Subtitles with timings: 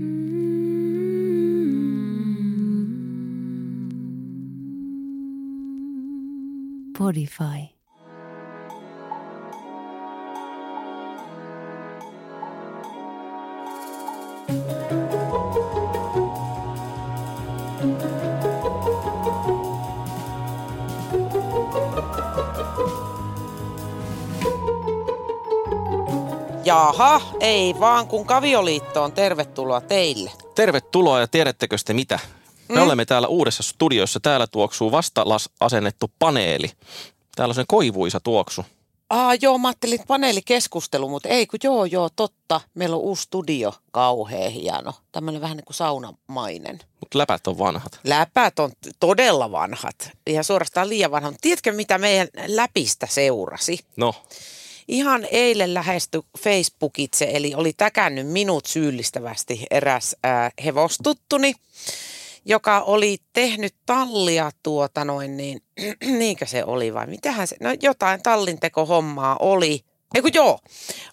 [0.00, 0.30] Mm.
[6.94, 7.79] Podify.
[27.00, 30.30] Jaha, ei vaan kun Kavioliittoon tervetuloa teille.
[30.54, 32.18] Tervetuloa ja tiedättekö te mitä?
[32.68, 32.82] Me mm.
[32.82, 34.20] olemme täällä uudessa studiossa.
[34.20, 35.24] Täällä tuoksuu vasta
[35.60, 36.70] asennettu paneeli.
[37.36, 38.64] Täällä on sen koivuisa tuoksu.
[39.10, 42.60] Aa, joo, mä ajattelin paneelikeskustelu, mutta ei kun joo, joo, totta.
[42.74, 44.92] Meillä on uusi studio, kauhea hieno.
[45.12, 46.78] Tämmöinen vähän niin kuin saunamainen.
[47.00, 48.00] Mutta läpät on vanhat.
[48.04, 50.10] Läpät on todella vanhat.
[50.30, 51.34] Ja suorastaan liian vanhat.
[51.40, 53.78] Tiedätkö, mitä meidän läpistä seurasi?
[53.96, 54.14] No.
[54.90, 61.54] Ihan eilen lähesty Facebookitse, eli oli täkännyt minut syyllistävästi eräs äh, hevostuttuni,
[62.44, 65.62] joka oli tehnyt tallia tuota noin niin,
[66.18, 69.84] niinkö se oli vai mitähän se, no jotain tallintekohommaa oli.
[70.14, 70.58] Eiku joo,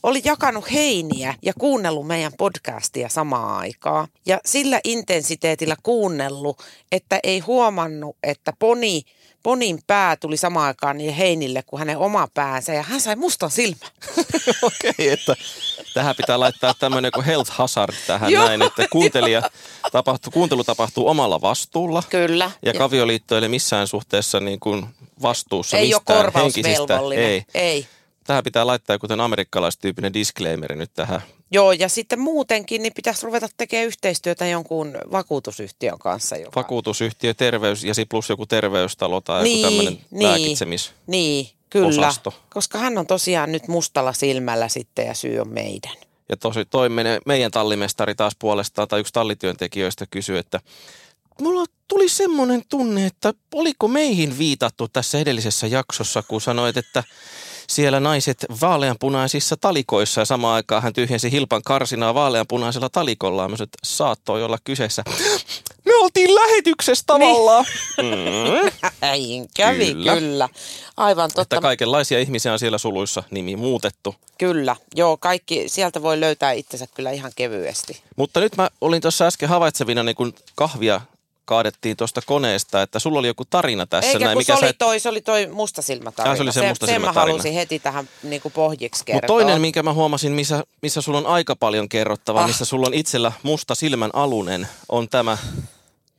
[0.04, 4.08] oli jakanut heiniä ja kuunnellut meidän podcastia samaan aikaan.
[4.26, 9.02] Ja sillä intensiteetillä kuunnellut, että ei huomannut, että poni–
[9.48, 13.52] Ponin pää tuli samaan aikaan niin Heinille kuin hänen oma päänsä ja hän sai mustan
[13.52, 13.90] silmän.
[14.62, 15.36] Okei, okay, että
[15.94, 19.50] tähän pitää laittaa tämmöinen kuin health hazard tähän näin, että kuuntelija
[19.92, 22.04] tapahtuu, kuuntelu tapahtuu omalla vastuulla.
[22.10, 22.52] Kyllä.
[22.66, 24.86] Ja kavioliitto ei missään suhteessa niin kuin
[25.22, 27.00] vastuussa ei mistään ole henkisistä.
[27.16, 27.44] Ei.
[27.54, 27.88] ei.
[28.28, 33.48] Tähän pitää laittaa kuten amerikkalaistyyppinen disclaimer nyt tähän Joo, ja sitten muutenkin niin pitäisi ruveta
[33.58, 36.38] tekemään yhteistyötä jonkun vakuutusyhtiön kanssa.
[36.38, 36.52] Joka...
[36.56, 40.92] Vakuutusyhtiö, terveys ja plus joku terveystalo tai niin, joku tämmöinen niin, lääkitsemis.
[41.08, 41.88] Niin, kyllä.
[41.88, 42.34] Osasto.
[42.54, 45.94] Koska hän on tosiaan nyt mustalla silmällä sitten ja syy on meidän.
[46.30, 46.90] Ja tosi toi
[47.26, 50.60] meidän tallimestari taas puolestaan tai yksi tallityöntekijöistä kysyy, että
[51.42, 57.04] mulla tuli semmoinen tunne, että oliko meihin viitattu tässä edellisessä jaksossa, kun sanoit, että
[57.70, 63.48] siellä naiset vaaleanpunaisissa talikoissa ja samaan aikaan hän tyhjensi hilpan karsinaa vaaleanpunaisella talikolla.
[63.48, 65.04] Mä että saattoi olla kyseessä.
[65.86, 67.66] Me oltiin lähetyksessä tavallaan.
[69.02, 69.44] Niin.
[69.44, 69.50] Mm.
[69.58, 70.14] Kävi kyllä.
[70.14, 70.50] kyllä.
[70.98, 71.42] Aivan totta.
[71.42, 74.16] Että kaikenlaisia ihmisiä on siellä suluissa nimi muutettu.
[74.38, 74.76] Kyllä.
[74.96, 78.02] Joo, kaikki, sieltä voi löytää itsensä kyllä ihan kevyesti.
[78.16, 81.02] Mutta nyt mä olin tuossa äsken havaitsevina, niin kun kahvia
[81.48, 84.12] kaadettiin tuosta koneesta, että sulla oli joku tarina tässä.
[84.12, 86.32] Eikä, näin, mikä se oli, toi, se oli toi mustasilmätarina.
[86.32, 89.38] Ah, se oli se, se Sen mä halusin heti tähän niin kuin pohjiksi kertoa.
[89.38, 92.48] Mut toinen, minkä mä huomasin, missä, missä sulla on aika paljon kerrottavaa, ah.
[92.48, 95.38] missä sulla on itsellä musta silmän alunen, on tämä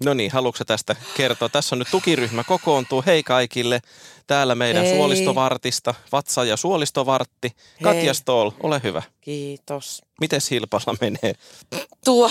[0.05, 1.49] No niin, haluatko tästä kertoa?
[1.49, 3.03] Tässä on nyt tukiryhmä kokoontuu.
[3.07, 3.81] Hei kaikille.
[4.27, 4.97] Täällä meidän Hei.
[4.97, 7.49] suolistovartista, vatsa- ja suolistovartti.
[7.49, 7.83] Hei.
[7.83, 9.03] Katja Stoll, ole hyvä.
[9.21, 10.03] Kiitos.
[10.21, 11.35] Miten Hilpalla menee?
[12.05, 12.31] Tuo...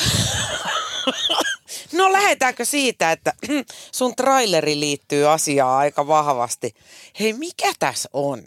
[1.91, 3.33] No lähdetäänkö siitä, että
[3.91, 6.75] sun traileri liittyy asiaan aika vahvasti.
[7.19, 8.43] Hei, mikä tässä on?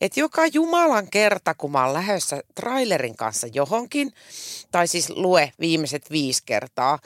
[0.00, 4.12] Että joka Jumalan kerta, kun mä oon lähdössä trailerin kanssa johonkin,
[4.70, 6.98] tai siis lue viimeiset viisi kertaa,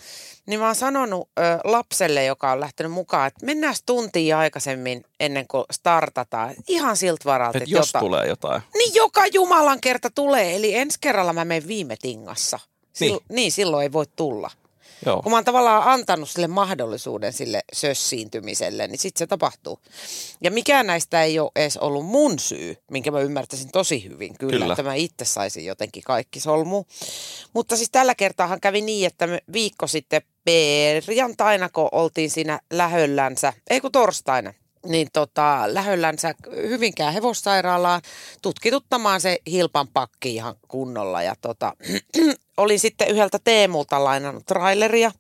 [0.47, 5.49] niin mä oon sanonut ö, lapselle, joka on lähtenyt mukaan, että mennään tuntia aikaisemmin ennen
[5.49, 6.55] kuin startataan.
[6.69, 7.59] Ihan siltä varalta.
[7.59, 7.99] Et jos jota...
[7.99, 8.63] tulee jotain.
[8.75, 10.57] Niin joka Jumalan kerta tulee.
[10.57, 12.59] Eli ensi kerralla mä menen viime tingassa.
[12.99, 13.15] Sil...
[13.15, 13.21] Niin.
[13.29, 14.51] niin, silloin ei voi tulla.
[15.07, 15.23] Joo.
[15.23, 19.81] Kun mä oon tavallaan antanut sille mahdollisuuden sille sössiintymiselle, niin sitten se tapahtuu.
[20.41, 24.53] Ja mikään näistä ei ole edes ollut mun syy, minkä mä ymmärtäisin tosi hyvin kyllä,
[24.53, 24.73] kyllä.
[24.73, 26.85] että mä itse saisin jotenkin kaikki solmu.
[27.53, 33.53] Mutta siis tällä kertaahan kävi niin, että me viikko sitten perjantaina, kun oltiin siinä lähöllänsä,
[33.71, 34.55] ei kun torstaina,
[34.87, 38.03] niin tota, lähöllänsä Hyvinkään hevossairaalaan
[38.43, 41.23] tutkituttamaan se hilpan pakki ihan kunnolla.
[41.23, 41.73] Ja tota,
[42.57, 45.13] olin sitten yhdeltä Teemulta lainannut traileria.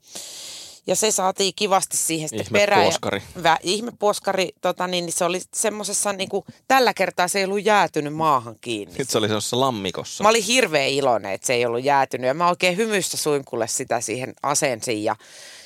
[0.87, 2.83] Ja se saatiin kivasti siihen sitten ihme perään.
[2.83, 3.23] Puoskari.
[3.45, 4.49] Ja, ihme puoskari.
[4.61, 8.56] Tota, niin, niin se oli semmoisessa, niin kuin, tällä kertaa se ei ollut jäätynyt maahan
[8.61, 8.94] kiinni.
[8.99, 10.25] Nyt se oli semmoisessa lammikossa.
[10.25, 12.27] Mä olin hirveän iloinen, että se ei ollut jäätynyt.
[12.27, 15.05] Ja mä oikein hymyssä suinkulle sitä siihen asensin.
[15.05, 15.17] Ja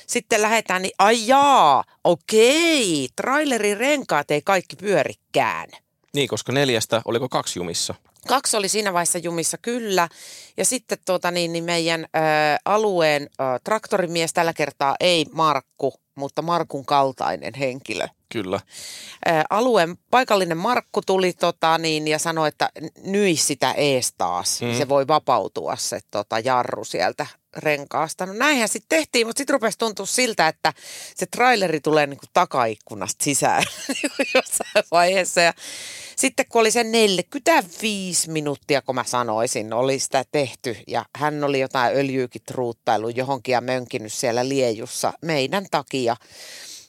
[0.07, 5.69] sitten lähdetään, niin ai jaa, okei, trailerin renkaat ei kaikki pyörikään.
[6.13, 7.95] Niin, koska neljästä, oliko kaksi jumissa?
[8.27, 10.09] Kaksi oli siinä vaiheessa jumissa, kyllä.
[10.57, 12.07] Ja sitten tuota, niin, niin meidän ä,
[12.65, 18.07] alueen ä, traktorimies tällä kertaa ei Markku, mutta Markun kaltainen henkilö.
[18.29, 18.59] Kyllä.
[19.27, 22.69] Ä, alueen paikallinen Markku tuli tota, niin, ja sanoi, että
[23.03, 24.61] nyi sitä ees taas.
[24.61, 24.77] Mm.
[24.77, 27.27] Se voi vapautua se tota, jarru sieltä
[27.57, 28.25] renkaasta.
[28.25, 30.73] No näinhän sitten tehtiin, mutta sitten rupesi tuntua siltä, että
[31.15, 33.63] se traileri tulee niin kuin takaikkunasta sisään
[34.35, 35.41] jossain vaiheessa.
[35.41, 35.53] Ja
[36.15, 41.59] sitten kun oli se 45 minuuttia, kun mä sanoisin, oli sitä tehty ja hän oli
[41.59, 46.15] jotain öljyykin truuttailu johonkin ja mönkinyt siellä liejussa meidän takia.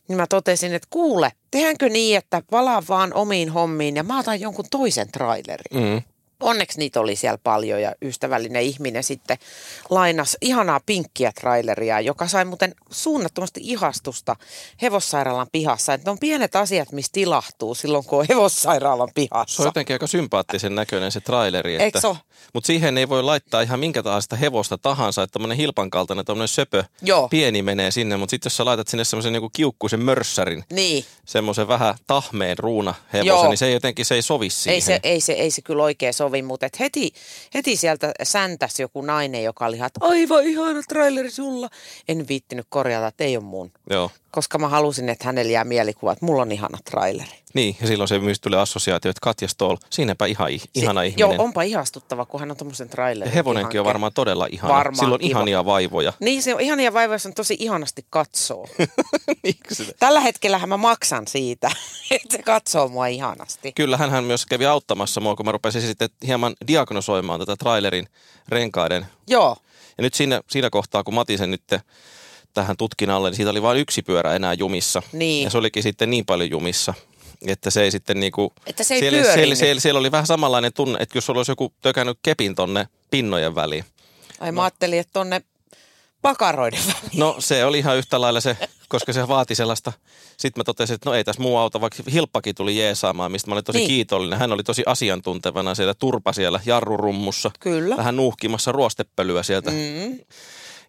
[0.09, 4.41] Niin mä totesin, että kuule, tehdäänkö niin, että palaa vaan omiin hommiin ja mä otan
[4.41, 5.82] jonkun toisen trailerin.
[5.82, 6.03] Mm
[6.40, 9.38] onneksi niitä oli siellä paljon ja ystävällinen ihminen sitten
[9.90, 14.37] lainas ihanaa pinkkiä traileria, joka sai muuten suunnattomasti ihastusta
[14.82, 15.94] hevossairaalan pihassa.
[15.94, 19.56] Että on pienet asiat, mistä tilahtuu silloin, kun on hevossairaalan pihassa.
[19.56, 21.82] Se on jotenkin aika sympaattisen näköinen se traileri.
[21.82, 22.00] Että,
[22.55, 26.49] mutta siihen ei voi laittaa ihan minkä tahansa hevosta tahansa, että tämmöinen hilpan kaltainen tämmöinen
[26.49, 27.29] söpö Joo.
[27.29, 31.05] pieni menee sinne, mutta sitten jos sä laitat sinne semmoisen niin kiukkuisen mörssärin, niin.
[31.25, 34.75] semmoisen vähän tahmeen ruuna hevosen, niin se ei jotenkin se ei sovi siihen.
[34.75, 37.12] Ei se, ei se, ei se kyllä oikein sovi sovi, mutta et heti,
[37.54, 41.69] heti sieltä säntäs joku nainen, joka oli että aivan ihana traileri sulla.
[42.08, 43.72] En viittinyt korjata, että ei ole mun.
[43.90, 44.10] Joo.
[44.30, 47.30] Koska mä halusin, että hänellä jää mielikuva, että mulla on ihana traileri.
[47.54, 51.19] Niin, ja silloin se myös tulee assosiaatio, että Katja Stoll, siinäpä ihan ihana si- ihminen.
[51.19, 53.31] Joo, onpa ihastuttava, kun hän on tuommoisen trailerin.
[53.31, 53.81] Ja hevonenkin hanke.
[53.81, 54.74] on varmaan todella ihana.
[54.74, 55.31] Varmaan Silloin kiva.
[55.31, 56.12] ihania vaivoja.
[56.20, 58.66] Niin, se on ihania vaivoja, se on tosi ihanasti katsoo.
[59.98, 61.70] Tällä hetkellä mä maksan siitä,
[62.10, 63.72] että se katsoo mua ihanasti.
[63.72, 68.09] Kyllä, hän myös kävi auttamassa mua, kun mä rupesin sitten hieman diagnosoimaan tätä trailerin
[68.49, 69.06] renkaiden.
[69.26, 69.56] Joo.
[69.99, 71.62] Ja nyt siinä, siinä kohtaa, kun Matisen nyt
[72.55, 75.03] tähän tutkinnalle, niin siitä oli vain yksi pyörä enää jumissa.
[75.12, 75.44] Niin.
[75.44, 76.94] Ja se olikin sitten niin paljon jumissa,
[77.47, 78.53] että se ei sitten niinku...
[78.67, 81.73] Että se ei siellä, siellä, siellä, siellä, oli vähän samanlainen tunne, että jos olisi joku
[81.82, 83.85] tökännyt kepin tonne pinnojen väliin.
[84.41, 84.53] Ai no.
[84.53, 85.43] mä ajattelin, että tonne
[86.23, 87.19] pakaroiden väliin.
[87.19, 88.56] No se oli ihan yhtä lailla se,
[88.88, 89.93] koska se vaati sellaista.
[90.37, 93.55] Sitten mä totesin, että no ei tässä muu auto, vaikka Hilppakin tuli jeesaamaan, mistä mä
[93.55, 93.88] olin tosi niin.
[93.88, 94.38] kiitollinen.
[94.38, 97.50] Hän oli tosi asiantuntevana siellä turpa siellä jarrurummussa.
[97.61, 97.97] Kyllä.
[97.97, 99.70] Vähän nuuhkimassa ruostepölyä sieltä.
[99.70, 100.19] Mm.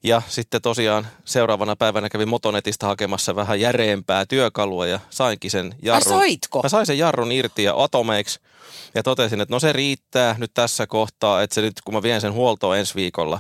[0.03, 6.13] Ja sitten tosiaan seuraavana päivänä kävin Motonetista hakemassa vähän järeempää työkalua ja sainkin sen jarrun.
[6.13, 6.61] Ai saitko?
[6.63, 8.39] Mä sain sen jarrun irti ja atomeiksi
[8.95, 12.21] ja totesin, että no se riittää nyt tässä kohtaa, että se nyt kun mä vien
[12.21, 13.39] sen huoltoon ensi viikolla,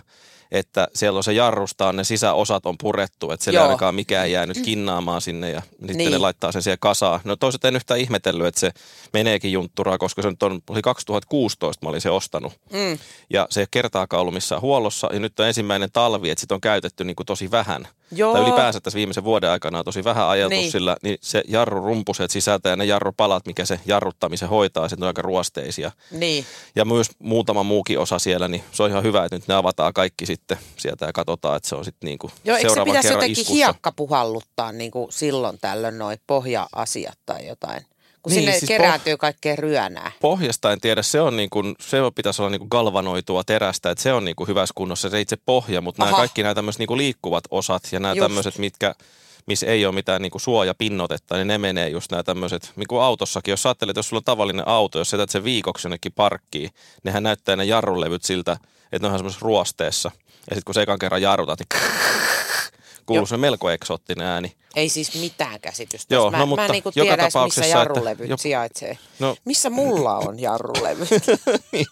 [0.51, 4.45] että siellä on se jarrusta, ne sisäosat on purettu, että siellä ei ainakaan mikään jää
[4.45, 6.11] nyt kinnaamaan sinne ja sitten niin.
[6.11, 7.19] ne laittaa sen siihen kasaan.
[7.23, 8.71] No toiset en yhtään ihmetellyt, että se
[9.13, 12.53] meneekin juntturaa, koska se nyt on, oli 2016 mä olin se ostanut.
[12.73, 12.97] Mm.
[13.29, 17.03] Ja se kertaakaan ollut missään huollossa ja nyt on ensimmäinen talvi, että sitä on käytetty
[17.03, 17.87] niin kuin tosi vähän.
[18.11, 18.33] Joo.
[18.33, 20.71] Tai ylipäänsä tässä viimeisen vuoden aikana on tosi vähän ajeltu niin.
[20.71, 25.21] sillä, niin se jarrurumpuset sisältä ja ne jarrupalat, mikä se jarruttamisen hoitaa, se on aika
[25.21, 25.91] ruosteisia.
[26.11, 26.45] Niin.
[26.75, 29.93] Ja myös muutama muukin osa siellä, niin se on ihan hyvä, että nyt ne avataan
[29.93, 33.07] kaikki sitten sieltä ja katsotaan, että se on sitten niin kuin Joo, eikö se pitäisi
[33.07, 33.53] jotenkin iskussa.
[33.53, 37.85] hiekka puhalluttaa niin kuin silloin tällöin noin pohja-asiat tai jotain?
[38.29, 40.11] Niin, sinne siis kerääntyy poh- kaikkea ryönää.
[40.21, 44.01] Pohjasta en tiedä, se on niin kuin, se pitäisi olla niin kuin galvanoitua terästä, että
[44.01, 46.11] se on niin kuin hyvässä kunnossa se itse pohja, mutta Aha.
[46.11, 48.95] nämä kaikki nämä tämmöiset niin kuin liikkuvat osat ja nämä tämmöiset, mitkä
[49.45, 53.01] missä ei ole mitään niin kuin suojapinnotetta, niin ne menee just nämä tämmöiset, niin kuin
[53.01, 56.69] autossakin, jos ajattelet, jos sulla on tavallinen auto, jos jätät sen viikoksi jonnekin parkkiin,
[57.03, 58.57] nehän näyttää ne jarrulevyt siltä,
[58.91, 60.11] että ne on semmoisessa ruosteessa.
[60.49, 61.81] Ja sitten kun se ekan kerran jarrutat, niin
[63.13, 64.55] kuuluu se melko eksoottinen ääni.
[64.75, 66.15] Ei siis mitään käsitystä.
[66.15, 68.97] Joo, mä, no, mutta mä en niinku tiedä edes, missä jarrulevyt että, jo, sijaitsee.
[69.19, 71.09] No, missä mulla on jarrulevyt?
[71.71, 71.85] niin.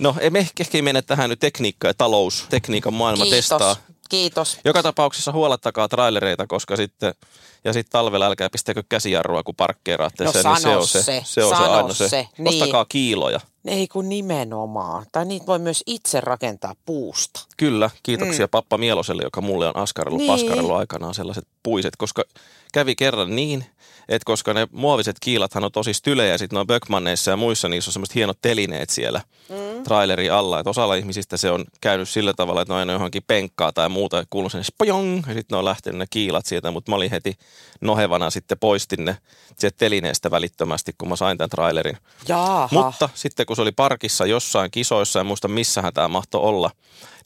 [0.00, 3.38] No emme ehkä, mene tähän nyt tekniikka ja talous, tekniikan maailma Kiitos.
[3.38, 3.76] testaa.
[4.14, 4.58] Kiitos.
[4.64, 7.14] Joka tapauksessa huolettakaa trailereita, koska sitten,
[7.64, 11.02] ja sitten talvella älkää pistäkö käsijarrua, kun parkkeeraatte no, sen, niin se on se.
[11.02, 12.08] Se, se on se aina se.
[12.08, 12.28] se.
[12.38, 12.62] Niin.
[12.62, 13.40] Ostakaa kiiloja.
[13.66, 15.06] Ei kun nimenomaan.
[15.12, 17.40] Tai niitä voi myös itse rakentaa puusta.
[17.56, 18.50] Kyllä, kiitoksia mm.
[18.50, 20.32] Pappa Mieloselle, joka mulle on askarellut niin.
[20.32, 22.22] paskarellut aikanaan sellaiset puiset, koska
[22.72, 23.64] kävi kerran niin,
[24.08, 27.92] että koska ne muoviset kiilathan on tosi stylejä, sitten noin Böckmanneissa ja muissa niissä on
[27.92, 29.82] semmoiset hienot telineet siellä mm.
[29.84, 30.58] traileri alla.
[30.58, 34.16] Että osalla ihmisistä se on käynyt sillä tavalla, että ne on johonkin penkkaa tai muuta,
[34.16, 37.10] ja kuuluu sen spojong, ja sitten ne on lähtenyt ne kiilat sieltä, mutta mä olin
[37.10, 37.34] heti
[37.80, 39.16] nohevana sitten poistin ne
[39.58, 41.96] sieltä telineestä välittömästi, kun mä sain tämän trailerin.
[42.28, 42.68] Jaaha.
[42.70, 46.70] Mutta sitten kun se oli parkissa jossain kisoissa, ja muista missähän tämä mahtoi olla,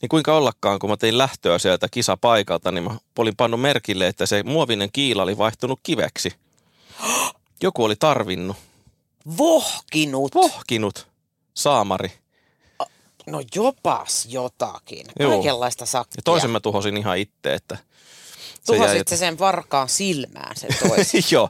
[0.01, 4.25] niin kuinka ollakaan, kun mä tein lähtöä sieltä kisapaikalta, niin mä olin pannut merkille, että
[4.25, 6.33] se muovinen kiila oli vaihtunut kiveksi.
[7.63, 8.57] Joku oli tarvinnut.
[9.37, 10.35] Vohkinut.
[10.35, 11.07] Vohkinut.
[11.53, 12.11] Saamari.
[13.25, 15.07] No jopas jotakin.
[15.19, 15.31] Joo.
[15.31, 16.17] Kaikenlaista sakkia.
[16.17, 17.77] Ja toisen mä tuhosin ihan itse, että...
[18.65, 19.03] Tuhosit jäi...
[19.07, 21.21] se sen varkaan silmään sen toisen.
[21.31, 21.49] Joo.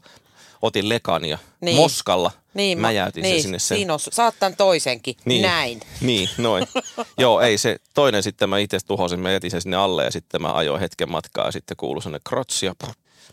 [0.62, 1.76] Otin lekan ja niin.
[1.76, 3.78] moskalla niin, mä jäytin niin, sen sinne sen.
[3.78, 5.82] Siinä on, saattan toisenkin, niin, näin.
[6.02, 6.68] Niin, noin.
[7.18, 10.42] Joo, ei se, toinen sitten mä itse tuhosin, mä jätin sen sinne alle ja sitten
[10.42, 12.76] mä ajoin hetken matkaa ja sitten kuului sinne krotsi ja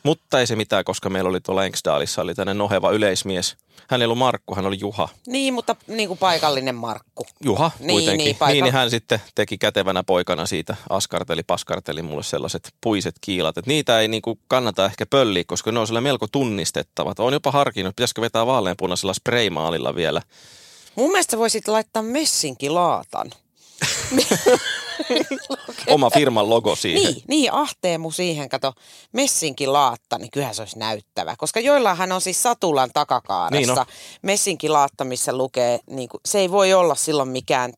[0.02, 3.56] Mutta ei se mitään, koska meillä oli tuolla Enksdaalissa oli tänne noheva yleismies.
[3.88, 5.08] Hän ei ollut Markku, hän oli Juha.
[5.26, 7.26] Niin, mutta niin kuin paikallinen Markku.
[7.44, 8.24] Juha niin, kuitenkin.
[8.24, 8.54] Niin, paikall...
[8.54, 13.58] niin, niin hän sitten teki kätevänä poikana siitä, askarteli, paskarteli mulle sellaiset puiset kiilat.
[13.58, 17.20] Että niitä ei niin kuin kannata ehkä pölliä, koska ne on melko tunnistettavat.
[17.20, 20.22] Olen jopa harkinnut, pitäisikö vetää vaaleanpunaisella spraymaalilla vielä.
[20.94, 23.30] Mun mielestä voisit laittaa messinkilaatan.
[25.94, 27.12] Oma firman logo siihen.
[27.12, 28.72] Niin, niin ahteemu siihen, kato,
[29.12, 31.34] messinkin laatta, niin kyllähän se olisi näyttävä.
[31.38, 36.50] Koska joillahan on siis satulan takakaaressa niin messinkin laatta, missä lukee, niin kuin, se ei
[36.50, 37.72] voi olla silloin mikään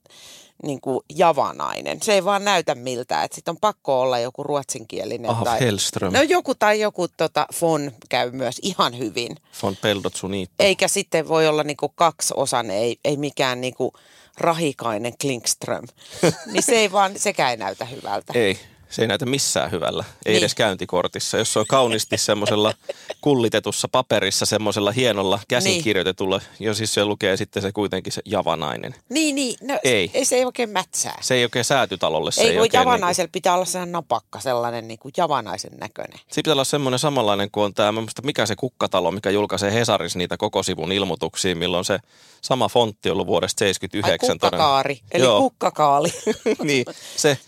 [0.62, 2.02] niin kuin javanainen.
[2.02, 5.30] Se ei vaan näytä miltä, että sitten on pakko olla joku ruotsinkielinen.
[5.30, 6.12] Ah, tai, Hellström.
[6.12, 9.36] No joku tai joku tota, fon käy myös ihan hyvin.
[9.52, 10.52] Fon Peldotsunito.
[10.58, 13.90] Eikä sitten voi olla niin kuin kaksi osan, ei, ei mikään niin kuin
[14.38, 15.84] rahikainen Klinkström.
[16.52, 18.32] niin se ei vaan, sekään ei näytä hyvältä.
[18.36, 18.58] Ei
[18.90, 20.38] se ei näytä missään hyvällä, ei niin.
[20.38, 21.38] edes käyntikortissa.
[21.38, 22.74] Jos se on kauniisti semmoisella
[23.20, 26.66] kullitetussa paperissa, semmoisella hienolla käsikirjoitetulla, niin.
[26.66, 28.94] jo siis se lukee sitten se kuitenkin se javanainen.
[29.08, 29.56] Niin, niin.
[29.62, 30.10] No, ei.
[30.14, 30.24] ei.
[30.24, 31.18] Se ei oikein mätsää.
[31.20, 32.32] Se ei oikein säätytalolle.
[32.32, 33.32] Se ei, ei voi javanaisella niin kuin...
[33.32, 36.20] pitää olla sellainen napakka, sellainen niin kuin javanaisen näköinen.
[36.28, 40.36] Se pitää olla semmoinen samanlainen kuin on tämä, mikä se kukkatalo, mikä julkaisee Hesaris niitä
[40.36, 41.98] koko sivun ilmoituksia, milloin se
[42.42, 44.30] sama fontti ollut vuodesta 79.
[44.30, 45.40] Ai kukkakaari, eli Joo.
[45.40, 46.08] kukkakaali.
[46.62, 46.84] niin,
[47.16, 47.38] se,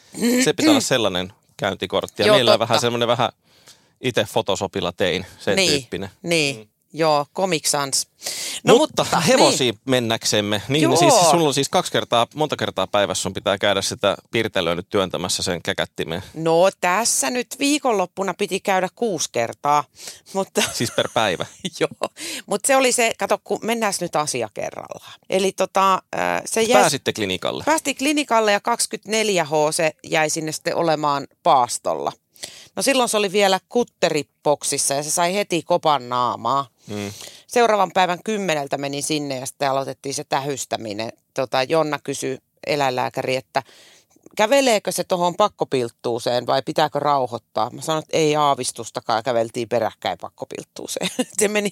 [0.45, 2.23] se pitää olla sellainen käyntikortti.
[2.23, 3.31] Ja Joo, meillä on vähän semmoinen vähän
[4.01, 6.11] itse Photoshopilla tein, sen niin, tyyppinen.
[6.23, 6.70] Niin, mm.
[6.93, 8.07] Joo, Comic Sans.
[8.65, 9.83] No, mutta, mutta hevosiin niin.
[9.85, 10.63] mennäksemme.
[10.69, 14.17] Niin, niin siis sulla on siis kaksi kertaa, monta kertaa päivässä sun pitää käydä sitä
[14.31, 16.23] piirtelöä nyt työntämässä sen käkättimeen.
[16.35, 19.85] No tässä nyt viikonloppuna piti käydä kuusi kertaa.
[20.35, 20.63] Mutta...
[20.73, 21.47] Siis per päivä?
[21.81, 22.11] Joo,
[22.47, 25.21] mutta se oli se, kato kun mennään nyt asia kerrallaan.
[25.31, 26.03] Eli tota,
[26.45, 26.81] se jäi...
[26.81, 27.65] Pääsitte klinikalle?
[27.67, 32.13] Päästiin klinikalle ja 24H se jäi sinne sitten olemaan paastolla.
[32.77, 36.67] No silloin se oli vielä kutteripoksissa ja se sai heti kopan naamaa.
[36.91, 37.13] Mm.
[37.47, 41.13] Seuraavan päivän kymmeneltä menin sinne ja sitten aloitettiin se tähystäminen.
[41.35, 43.63] Tota, Jonna kysyi eläinlääkäri, että
[44.37, 47.71] käveleekö se tuohon pakkopilttuuseen vai pitääkö rauhoittaa?
[47.71, 51.11] Mä sanoin, että ei aavistustakaan, käveltiin peräkkäin pakkopilttuuseen.
[51.39, 51.71] se meni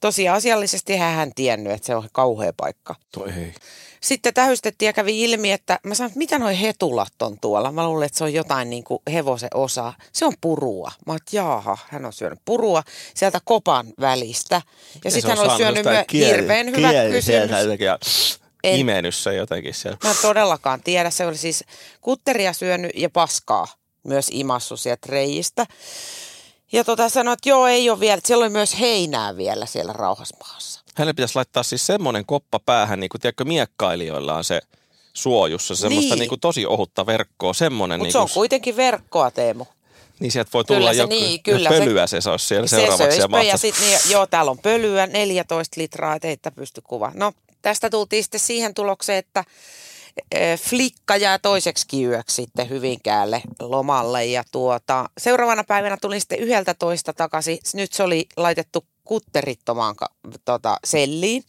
[0.00, 2.94] tosi asiallisesti, hän tiennyt, että se on kauhea paikka.
[3.12, 3.54] Toi ei.
[4.00, 7.72] Sitten tähystettiin ja kävi ilmi, että mä sanoin, että mitä noi hetulat on tuolla.
[7.72, 9.94] Mä luulen, että se on jotain niin kuin hevosen osaa.
[10.12, 10.92] Se on purua.
[11.06, 12.82] Mä oon, jaaha, hän on syönyt purua
[13.14, 14.62] sieltä kopan välistä.
[15.04, 17.28] Ja sitten hän on syönyt myös hirveän hyvä kysymys.
[18.64, 19.98] En, imennyt se jotenkin siellä.
[20.04, 21.10] Mä en todellakaan tiedä.
[21.10, 21.64] Se oli siis
[22.00, 23.66] kutteria syönyt ja paskaa
[24.04, 25.66] myös imassu sieltä reijistä.
[26.72, 28.20] Ja tota sanoi, että joo, ei ole vielä.
[28.24, 30.80] Siellä oli myös heinää vielä siellä rauhasmaassa.
[30.98, 34.60] Hänelle pitäisi laittaa siis semmoinen koppa päähän, niin kuin tiedätkö, miekkailijoilla on se
[35.12, 36.20] suojussa, semmoista niin.
[36.20, 37.52] Niin kuin tosi ohutta verkkoa.
[37.52, 39.64] Semmoinen Mutta niin se on kuitenkin verkkoa, Teemu.
[40.20, 42.76] Niin sieltä voi tulla kyllä se, joku, niin, kyllä pölyä se, se olisi siellä se
[42.76, 43.16] seuraavaksi.
[43.16, 47.12] Se ja sit, niin, joo, täällä on pölyä, 14 litraa, et että pysty kuvaan.
[47.16, 49.44] No, tästä tultiin sitten siihen tulokseen, että
[50.32, 56.74] e, flikka jää toiseksi yöksi sitten Hyvinkäälle lomalle ja tuota, seuraavana päivänä tulin sitten yhdeltä
[56.74, 57.58] toista takaisin.
[57.74, 59.94] Nyt se oli laitettu kutterittomaan
[60.44, 61.44] tota, selliin.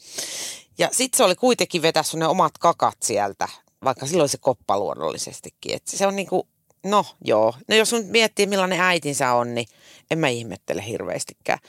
[0.78, 3.48] Ja sitten se oli kuitenkin vetässä ne omat kakat sieltä,
[3.84, 5.76] vaikka silloin se koppa luonnollisestikin.
[5.76, 6.48] Et se on niinku,
[6.84, 7.54] no joo.
[7.68, 9.68] No jos nyt miettii millainen äitinsä on, niin
[10.12, 11.60] en mä ihmettele hirveästikään.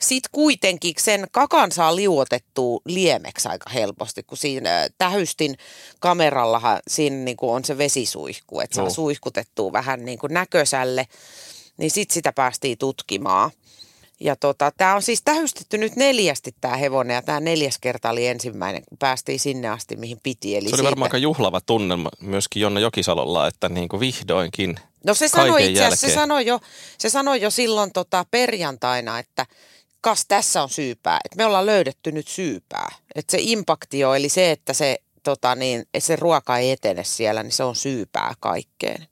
[0.00, 5.56] Sitten kuitenkin sen kakan saa liuotettua liemeksi aika helposti, kun siinä tähystin
[6.00, 11.06] kamerallahan siinä niinku on se vesisuihku, että saa suihkutettua vähän niinku näkösälle,
[11.76, 13.50] niin sitten sitä päästiin tutkimaan.
[14.20, 18.26] Ja tota, tämä on siis tähystetty nyt neljästi tämä hevonen ja tämä neljäs kerta oli
[18.26, 20.56] ensimmäinen, kun päästiin sinne asti, mihin piti.
[20.56, 25.14] Eli se oli varmaan aika juhlava tunnelma myöskin Jonna Jokisalolla, että niin kuin vihdoinkin No
[25.14, 26.60] se sanoi itse asiassa, se sanoi jo,
[26.98, 29.46] se sanoi jo silloin tota perjantaina, että
[30.00, 32.88] kas tässä on syypää, että me ollaan löydetty nyt syypää.
[33.14, 37.52] Että se impaktio, eli se, että se, tota niin, se ruoka ei etene siellä, niin
[37.52, 39.08] se on syypää kaikkeen.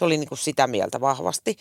[0.00, 1.56] Se oli niin kuin sitä mieltä vahvasti.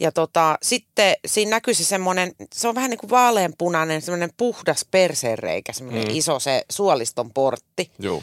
[0.00, 4.86] Ja tota, sitten siinä näkyy se semmoinen, se on vähän niin kuin vaaleanpunainen, semmoinen puhdas
[4.90, 6.16] persereikä, semmoinen mm.
[6.16, 7.90] iso se suoliston portti.
[7.98, 8.22] Joo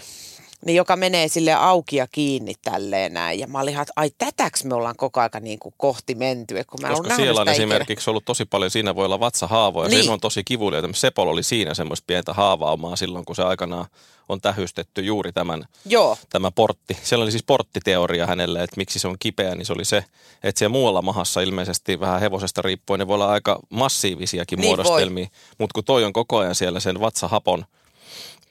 [0.65, 3.39] niin joka menee sille auki ja kiinni tälleen näin.
[3.39, 6.55] Ja mä olin ihan, että ai tätäks me ollaan koko aika niin kuin kohti menty.
[6.67, 9.89] Kun mä Koska siellä on esimerkiksi ollut tosi paljon, siinä voi olla vatsahaavoja.
[9.89, 10.03] Niin.
[10.03, 10.89] Se on tosi kivuliaita.
[10.93, 13.85] Sepol oli siinä semmoista pientä haavaumaa silloin, kun se aikanaan
[14.29, 16.17] on tähystetty juuri tämän, Joo.
[16.29, 16.97] tämä portti.
[17.03, 20.05] Siellä oli siis porttiteoria hänelle, että miksi se on kipeä, niin se oli se,
[20.43, 25.27] että siellä muualla mahassa ilmeisesti vähän hevosesta riippuen, ne voi olla aika massiivisiakin niin muodostelmia.
[25.57, 27.65] Mutta kun toi on koko ajan siellä sen vatsahapon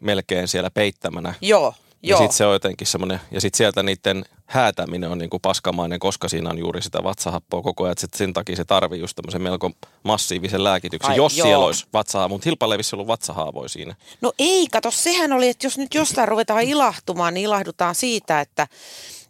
[0.01, 5.11] melkein siellä peittämänä, Joo Ja sitten se on jotenkin semmoinen, ja sitten sieltä niiden häätäminen
[5.11, 7.93] on niin kuin paskamainen, koska siinä on juuri sitä vatsahappoa koko ajan.
[7.93, 9.71] Että sen takia se tarvii just tämmöisen melko
[10.03, 11.45] massiivisen lääkityksen, Ai, jos joo.
[11.47, 12.29] siellä olisi vatsahaa.
[12.29, 13.95] Mutta Hilpalevissä ollut vatsahaavoja siinä.
[14.21, 18.67] No ei, kato, sehän oli, että jos nyt jostain ruvetaan ilahtumaan, niin ilahdutaan siitä, että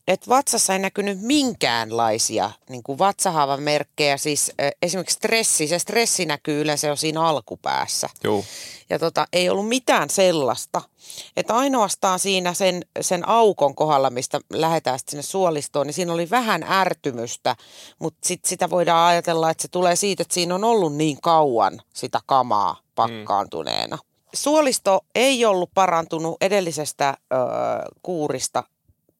[0.09, 4.16] että vatsassa ei näkynyt minkäänlaisia niin kuin vatsahaavan merkkejä.
[4.16, 8.09] Siis äh, esimerkiksi stressi, se stressi näkyy yleensä jo siinä alkupäässä.
[8.25, 8.45] Joo.
[8.90, 10.83] Ja tota, ei ollut mitään sellaista.
[11.37, 16.62] Että ainoastaan siinä sen, sen aukon kohdalla, mistä lähdetään sinne suolistoon, niin siinä oli vähän
[16.62, 17.57] ärtymystä.
[17.99, 21.80] Mutta sitten sitä voidaan ajatella, että se tulee siitä, että siinä on ollut niin kauan
[21.95, 23.97] sitä kamaa pakkaantuneena.
[23.97, 24.02] Mm.
[24.35, 27.37] Suolisto ei ollut parantunut edellisestä ö,
[28.02, 28.64] kuurista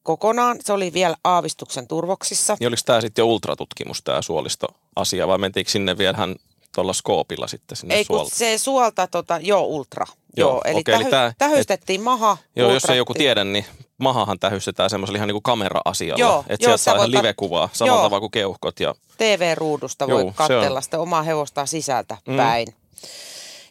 [0.03, 0.59] kokonaan.
[0.61, 2.57] Se oli vielä aavistuksen turvoksissa.
[2.61, 6.37] Niin oliko tämä sitten jo ultratutkimus, tämä suolistoasia, vai mentiinkö sinne vielä hän
[6.75, 8.35] tuolla skoopilla sitten sinne Ei, suolta?
[8.35, 10.07] se suolta, tota, joo, ultra.
[10.37, 12.37] Joo, joo eli, okay, tähy, eli tää, tähystettiin et, maha.
[12.57, 13.65] Joo, jos ei joku tiedä, niin
[13.99, 16.25] mahahan tähystetään semmoisella ihan niin kuin kamera-asialla.
[16.25, 18.81] Joo, että sieltä saa ihan live-kuvaa samalla tavalla kuin keuhkot.
[18.81, 18.95] Ja...
[19.17, 22.37] TV-ruudusta voi katsella sitä omaa hevostaa sisältä mm.
[22.37, 22.75] päin.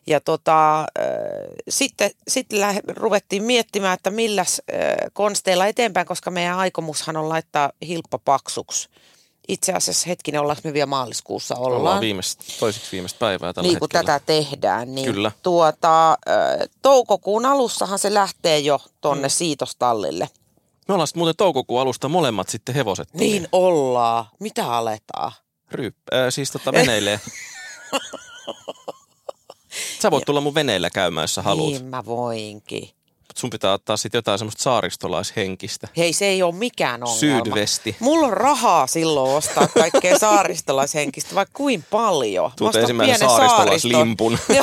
[0.07, 0.85] Ja tota, äh,
[1.69, 4.79] sitten, sitten lähe, ruvettiin miettimään, että milläs äh,
[5.13, 8.89] konsteilla eteenpäin, koska meidän aikomushan on laittaa hilppa paksuksi.
[9.47, 11.81] Itse asiassa hetkinen, ollaanko me vielä maaliskuussa ollaan.
[11.81, 14.95] Ollaan viimeistä, toiseksi viimeistä päivää tällä Niin kun tätä tehdään.
[14.95, 15.31] Niin Kyllä.
[15.43, 16.17] Tuota, äh,
[16.81, 19.31] toukokuun alussahan se lähtee jo tonne mm.
[19.31, 20.29] siitostallille.
[20.87, 23.13] Me ollaan sitten muuten toukokuun alusta molemmat sitten hevoset.
[23.13, 24.25] Niin ollaan.
[24.39, 25.31] Mitä aletaan?
[25.71, 27.19] Ryyp, äh, siis tota veneilee.
[30.01, 31.71] Sä voit tulla mun veneellä käymään, jos sä haluat.
[31.71, 32.89] Niin mä voinkin.
[33.35, 35.87] Sun pitää ottaa sitten jotain semmoista saaristolaishenkistä.
[35.97, 37.19] Hei, se ei ole mikään ongelma.
[37.19, 37.95] Syydvesti.
[37.99, 42.51] Mulla on rahaa silloin ostaa kaikkea saaristolaishenkistä, vaikka kuin paljon.
[42.57, 44.31] Tuut ensimmäinen saaristolaislimpun.
[44.49, 44.55] mä,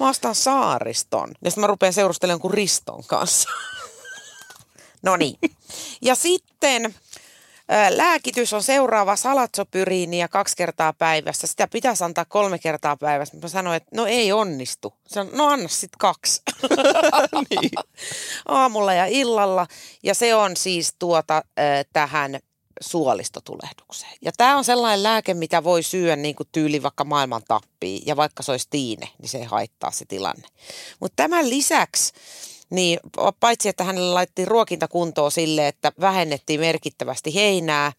[0.00, 1.32] mä ostan saariston.
[1.44, 3.48] Ja sitten mä rupean seurustelemaan kuin Riston kanssa.
[5.02, 5.38] no niin.
[6.02, 6.94] Ja sitten
[7.90, 11.46] Lääkitys on seuraava salatsopyriiniä kaksi kertaa päivässä.
[11.46, 13.36] Sitä pitäisi antaa kolme kertaa päivässä.
[13.42, 14.94] Mä sanoin, että no ei onnistu.
[15.06, 16.42] Sanon, no anna sitten kaksi.
[17.50, 17.70] niin.
[18.48, 19.66] Aamulla ja illalla.
[20.02, 22.38] Ja se on siis tuota äh, tähän
[22.80, 24.12] suolistotulehdukseen.
[24.22, 28.02] Ja tämä on sellainen lääke, mitä voi syödä niin kuin tyyli vaikka maailman tappiin.
[28.06, 30.48] Ja vaikka se olisi tiine, niin se ei haittaa se tilanne.
[31.00, 32.12] Mutta tämän lisäksi
[32.70, 32.98] niin
[33.40, 37.92] paitsi, että hänelle laitettiin ruokintakuntoa sille, että vähennettiin merkittävästi heinää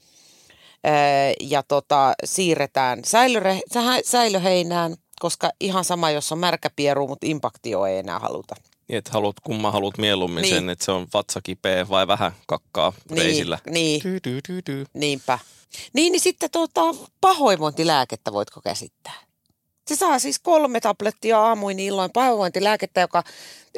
[1.39, 3.60] ja tota, siirretään säilöre,
[4.03, 8.55] säilöheinään, koska ihan sama, jos on märkä pieru, mutta impaktio ei enää haluta.
[8.87, 10.55] Niin, että haluat, kumman haluat mieluummin niin.
[10.55, 13.59] sen, että se on vatsakipeä vai vähän kakkaa niin, reisillä.
[13.70, 14.85] Niin, dy, dy, dy, dy.
[14.94, 15.40] niinpä.
[15.94, 16.81] Niin, niin sitten tuota,
[17.22, 19.25] pahoinvointilääkettä voitko käsittää?
[19.87, 23.24] Se saa siis kolme tablettia aamuin illoin pahoinvointilääkettä, joka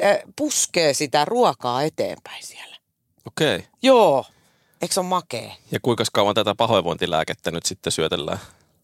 [0.04, 2.76] äh, puskee sitä ruokaa eteenpäin siellä.
[3.26, 3.56] Okei.
[3.56, 3.68] Okay.
[3.82, 4.24] Joo.
[4.82, 5.52] Eikö se ole makee?
[5.70, 8.38] Ja kuinka kauan tätä pahoinvointilääkettä nyt sitten syötellään?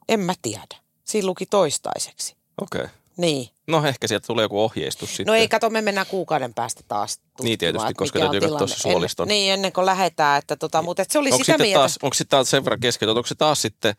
[0.08, 0.76] En mä tiedä.
[1.04, 2.36] Siinä luki toistaiseksi.
[2.62, 2.80] Okei.
[2.80, 2.92] Okay.
[3.16, 3.48] Niin.
[3.66, 5.26] No ehkä sieltä tulee joku ohjeistus sitten.
[5.26, 9.24] No ei, kato, me mennään kuukauden päästä taas Niin tietysti, koska täytyy katsoa se suoliston.
[9.24, 10.38] En, niin, ennen kuin lähdetään.
[10.38, 11.78] Että tota, mutta että se oli onko sitä mieltä.
[11.78, 13.94] Taas, onko sitten taas sen verran keskeytetty, onko se taas sitten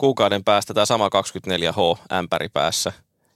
[0.00, 2.92] kuukauden päästä tämä sama 24H-ämpäri päässä,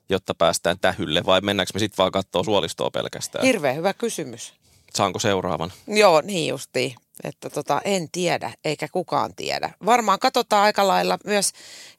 [0.09, 3.45] jotta päästään tähylle, vai mennäänkö me sitten vaan katsoa suolistoa pelkästään?
[3.45, 4.55] Hirveä hyvä kysymys.
[4.95, 5.73] Saanko seuraavan?
[5.87, 6.95] Joo, niin justiin.
[7.25, 9.71] Että tota, en tiedä, eikä kukaan tiedä.
[9.87, 11.53] Varmaan katsotaan aika lailla myös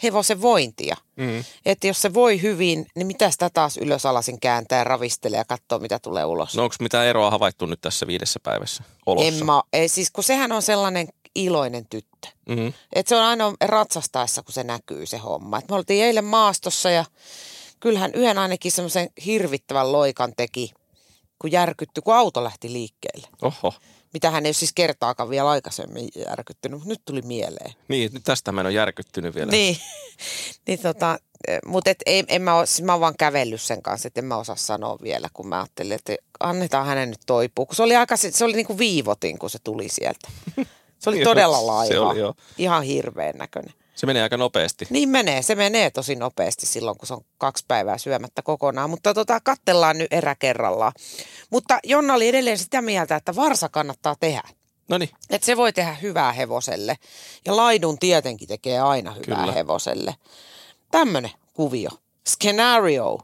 [0.04, 0.98] hevosen vointia.
[1.16, 1.44] Mm.
[1.66, 6.00] Että jos se voi hyvin, niin mitä sitä taas ylösalasin kääntää, ravistelee ja katsoo, mitä
[6.00, 6.56] tulee ulos.
[6.56, 9.28] No onko mitään eroa havaittu nyt tässä viidessä päivässä olossa?
[9.28, 12.28] En mä, ei, siis kun sehän on sellainen iloinen tyttö.
[12.50, 12.74] Mm-hmm.
[12.94, 15.60] Että se on aina ratsastaessa, kun se näkyy se homma.
[15.60, 17.06] Et me oltiin eilen maastossa ja
[17.80, 20.72] kyllähän yhden ainakin semmoisen hirvittävän loikan teki,
[21.40, 23.28] kun järkytty, kun auto lähti liikkeelle.
[23.42, 23.74] Oho.
[24.14, 27.74] Mitä hän ei ole siis kertaakaan vielä aikaisemmin järkyttynyt, mutta nyt tuli mieleen.
[27.88, 29.52] Niin, nyt tästä mä en ole järkyttynyt vielä.
[29.52, 29.78] Niin,
[30.68, 31.20] niin tota,
[31.66, 34.26] mutta et, en, en mä, ole, siis mä oon vaan kävellyt sen kanssa, että en
[34.26, 37.66] mä osaa sanoa vielä, kun mä ajattelin, että annetaan hänen nyt toipua.
[37.66, 40.28] Kun se oli aika, se oli niin kuin viivotin, kun se tuli sieltä.
[41.00, 41.94] Se oli todella laiha.
[41.94, 42.34] Se oli, joo.
[42.58, 43.74] Ihan hirveän näköinen.
[43.96, 44.88] Se menee aika nopeasti.
[44.90, 48.90] Niin menee, se menee tosi nopeasti silloin, kun se on kaksi päivää syömättä kokonaan.
[48.90, 50.92] Mutta tota, kattellaan nyt erä kerrallaan.
[51.50, 54.44] Mutta Jonna oli edelleen sitä mieltä, että varsa kannattaa tehdä.
[54.88, 55.10] No niin.
[55.30, 56.96] Että se voi tehdä hyvää hevoselle.
[57.46, 59.52] Ja laidun tietenkin tekee aina hyvää Kyllä.
[59.52, 60.16] hevoselle.
[60.92, 61.90] Tämmöinen kuvio.
[62.30, 63.20] Scenario.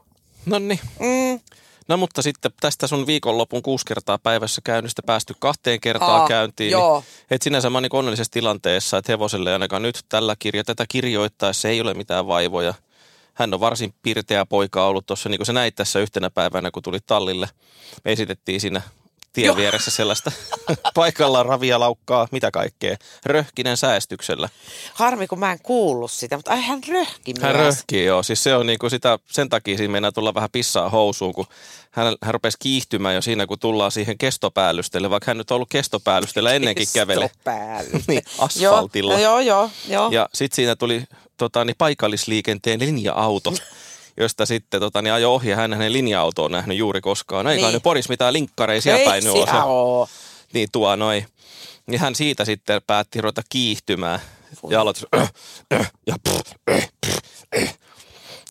[0.46, 0.80] No niin.
[0.98, 1.40] Mm.
[1.88, 6.66] No mutta sitten tästä sun viikonlopun kuusi kertaa päivässä käynnistä päästy kahteen kertaan Aa, käyntiin.
[6.66, 7.00] Niin joo.
[7.00, 11.68] Niin, et sinänsä mä niin onnellisessa tilanteessa, että hevoselle ainakaan nyt tällä kirja, tätä kirjoittaessa
[11.68, 12.74] ei ole mitään vaivoja.
[13.34, 16.82] Hän on varsin pirteä poika ollut tuossa, niin kuin sä näit tässä yhtenä päivänä, kun
[16.82, 17.48] tuli tallille.
[18.04, 18.82] Me esitettiin siinä
[19.32, 20.32] tien vieressä sellaista
[20.94, 24.48] paikallaan ravia laukkaa, mitä kaikkea, röhkinen säästyksellä.
[24.94, 27.42] Harmi, kun mä en kuullut sitä, mutta ai hän röhki myös.
[27.42, 28.22] Hän röhki, joo.
[28.22, 31.46] Siis se on niinku sitä, sen takia siinä mennään tulla vähän pissaa housuun, kun
[31.90, 35.68] hän, hän rupesi kiihtymään jo siinä, kun tullaan siihen kestopäällysteelle, vaikka hän nyt on ollut
[35.68, 37.30] kestopäällysteellä ennenkin kävele.
[38.08, 39.18] niin, asfaltilla.
[39.18, 40.10] Joo, joo, joo.
[40.10, 41.04] Ja sitten siinä tuli
[41.36, 43.54] tota, niin paikallisliikenteen linja-auto
[44.16, 47.44] josta sitten tota, niin ajo ohi ja hän hänen linja-auto on nähnyt juuri koskaan.
[47.44, 47.64] No ei niin.
[47.64, 50.08] kai ne Poris mitään linkkareisia ei päin ole.
[50.52, 51.26] Niin tuo noin.
[51.86, 54.20] Niin hän siitä sitten päätti ruveta kiihtymään.
[54.70, 55.06] Ja aloitti
[56.06, 56.16] ja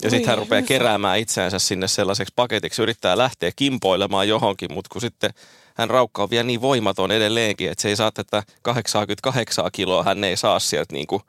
[0.03, 5.01] ja sitten hän rupeaa keräämään itseänsä sinne sellaiseksi paketiksi, yrittää lähteä kimpoilemaan johonkin, mutta kun
[5.01, 5.31] sitten
[5.75, 10.23] hän raukka on vielä niin voimaton edelleenkin, että se ei saa tätä 88 kiloa, hän
[10.23, 11.21] ei saa sieltä niin kuin,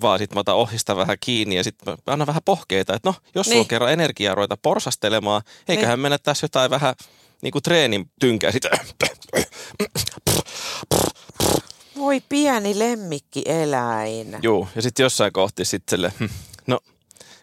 [0.00, 3.46] vaan sitten mä otan ohista vähän kiinni ja sitten annan vähän pohkeita, että no, jos
[3.46, 3.52] niin.
[3.52, 6.00] sulla on kerran energiaa ruveta porsastelemaan, eiköhän niin.
[6.00, 6.94] mennä tässä jotain vähän
[7.42, 8.70] niin kuin treenin tynkää sitten.
[11.96, 14.38] Voi pieni lemmikki eläin.
[14.42, 16.24] Joo, ja sitten jossain kohti sitten hm,
[16.66, 16.80] no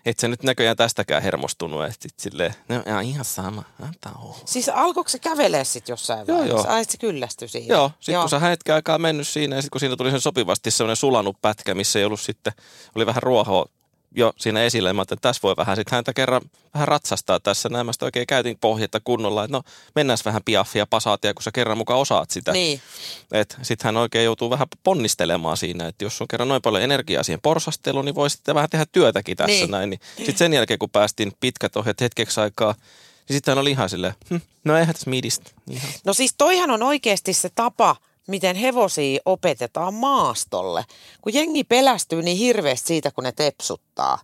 [0.06, 4.38] et sä nyt näköjään tästäkään hermostunut, että sit silleen, no ihan sama, antaa olla.
[4.46, 6.70] Siis alkoiko se kävelee sitten jossain joo, vaiheessa?
[6.70, 7.70] Ai, se kyllästyi siihen?
[7.70, 10.72] Joo, sitten kun sä hetken aikaa mennyt siinä ja sitten kun siinä tuli sen sopivasti
[10.72, 12.54] semmoinen sulanut pätkä, missä ei ollut sitten,
[12.96, 13.66] oli vähän ruohoa
[14.16, 14.94] jo siinä esille.
[14.94, 16.42] Mä että tässä voi vähän sitten häntä kerran
[16.74, 17.70] vähän ratsastaa tässä.
[17.70, 19.64] Näin mä oikein käytin pohjetta kunnolla, että no
[19.96, 22.52] mennään vähän piaffia pasaatia, kun sä kerran mukaan osaat sitä.
[22.52, 22.82] Niin.
[23.62, 27.42] Sitten hän oikein joutuu vähän ponnistelemaan siinä, että jos on kerran noin paljon energiaa siihen
[27.42, 29.72] porsasteluun, niin voi sitten vähän tehdä työtäkin tässä niin.
[29.72, 29.90] näin.
[29.90, 32.76] Niin sitten sen jälkeen, kun päästiin pitkät ohjeet hetkeksi aikaa,
[33.30, 35.52] niin sitten hän oli ihan silleen, hm, no eihän tässä midistä.
[35.70, 35.92] Ihan.
[36.06, 37.96] No siis toihan on oikeasti se tapa,
[38.32, 40.86] miten hevosia opetetaan maastolle.
[41.22, 44.20] Kun jengi pelästyy niin hirveästi siitä, kun ne tepsuttaa,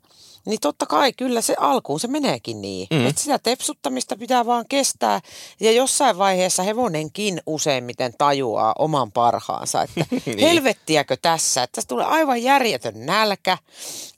[0.46, 2.88] niin totta kai kyllä se alkuun se meneekin niin.
[2.92, 3.08] Mm.
[3.08, 5.22] Että sitä tepsuttamista pitää vaan kestää
[5.60, 9.82] ja jossain vaiheessa hevonenkin useimmiten tajuaa oman parhaansa.
[9.82, 10.40] Että niin.
[10.40, 13.58] helvettiäkö tässä, että tässä tulee aivan järjetön nälkä,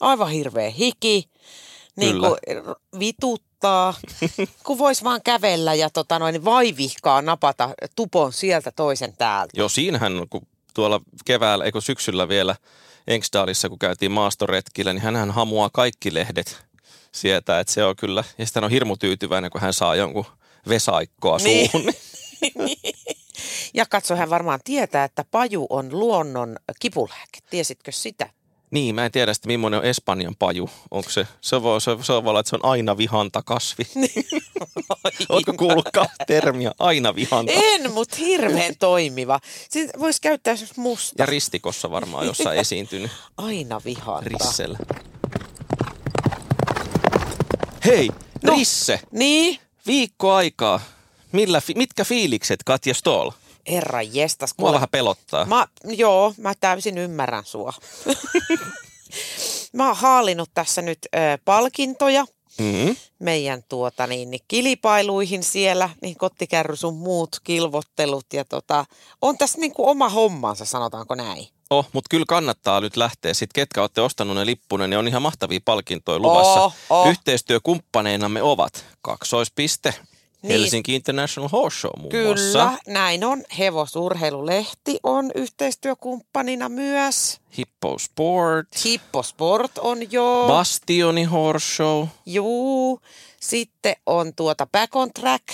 [0.00, 1.30] aivan hirveä hiki,
[1.96, 2.36] niin kuin
[2.98, 3.94] vitut auttaa,
[4.64, 9.52] kun vois vaan kävellä ja tota noin, vaivihkaa napata tupon sieltä toisen täältä.
[9.56, 12.56] Joo, siinähän kun tuolla keväällä, eikö syksyllä vielä
[13.06, 16.66] Engsdalissa, kun käytiin maastoretkillä, niin hän hamuaa kaikki lehdet
[17.12, 20.26] sieltä, että se on kyllä, ja sitten on hirmu tyytyväinen, kun hän saa jonkun
[20.68, 21.70] vesaikkoa niin.
[21.70, 21.92] suuhun.
[23.74, 27.38] ja katso, hän varmaan tietää, että paju on luonnon kipulääke.
[27.50, 28.30] Tiesitkö sitä?
[28.70, 30.70] Niin, mä en tiedä sitten, millainen on Espanjan paju.
[30.90, 33.84] Onko se, se voi, se, se voi olla, että se on aina vihanta kasvi.
[35.28, 37.52] Oletko kuullutkaan termiä aina vihanta?
[37.54, 39.40] En, mutta hirveän toimiva.
[39.70, 41.14] Siis voisi käyttää musta.
[41.18, 43.10] Ja ristikossa varmaan jossain esiintynyt.
[43.36, 44.28] Aina vihanta.
[44.28, 44.78] Rissellä.
[47.84, 48.10] Hei,
[48.42, 49.00] no, Risse.
[49.10, 49.58] Niin?
[49.86, 50.80] Viikko aikaa.
[51.32, 53.30] Millä, mitkä fiilikset, Katja Stoll?
[53.68, 54.54] Herra jestas.
[54.58, 55.44] Mua vähän pelottaa.
[55.44, 57.72] Mä, joo, mä täysin ymmärrän sua.
[59.72, 62.26] mä oon haalinut tässä nyt ö, palkintoja
[62.58, 62.96] mm-hmm.
[63.18, 68.26] meidän tuota, niin, niin, kilipailuihin siellä, niin kottikärry sun muut kilvottelut.
[68.32, 68.84] Ja tota,
[69.22, 71.48] on tässä niin kuin oma hommansa, sanotaanko näin.
[71.70, 73.34] Oh, mutta kyllä kannattaa nyt lähteä.
[73.34, 76.64] Sitten ketkä olette ostanut ne lippunen, niin on ihan mahtavia palkintoja luvassa.
[76.64, 77.08] Oh, oh.
[77.08, 79.94] Yhteistyökumppaneinamme ovat kaksoispiste,
[80.42, 80.50] niin.
[80.52, 82.72] Helsinki International Horse Show muun Kyllä, muassa.
[82.86, 83.42] Näin on.
[83.58, 87.40] Hevosurheilulehti on yhteistyökumppanina myös.
[87.58, 88.68] Hippo Sport.
[88.84, 90.44] Hippo Sport on jo.
[90.46, 92.06] Bastioni Horse Show.
[92.26, 93.00] Juu.
[93.40, 95.44] Sitten on tuota Back on Track.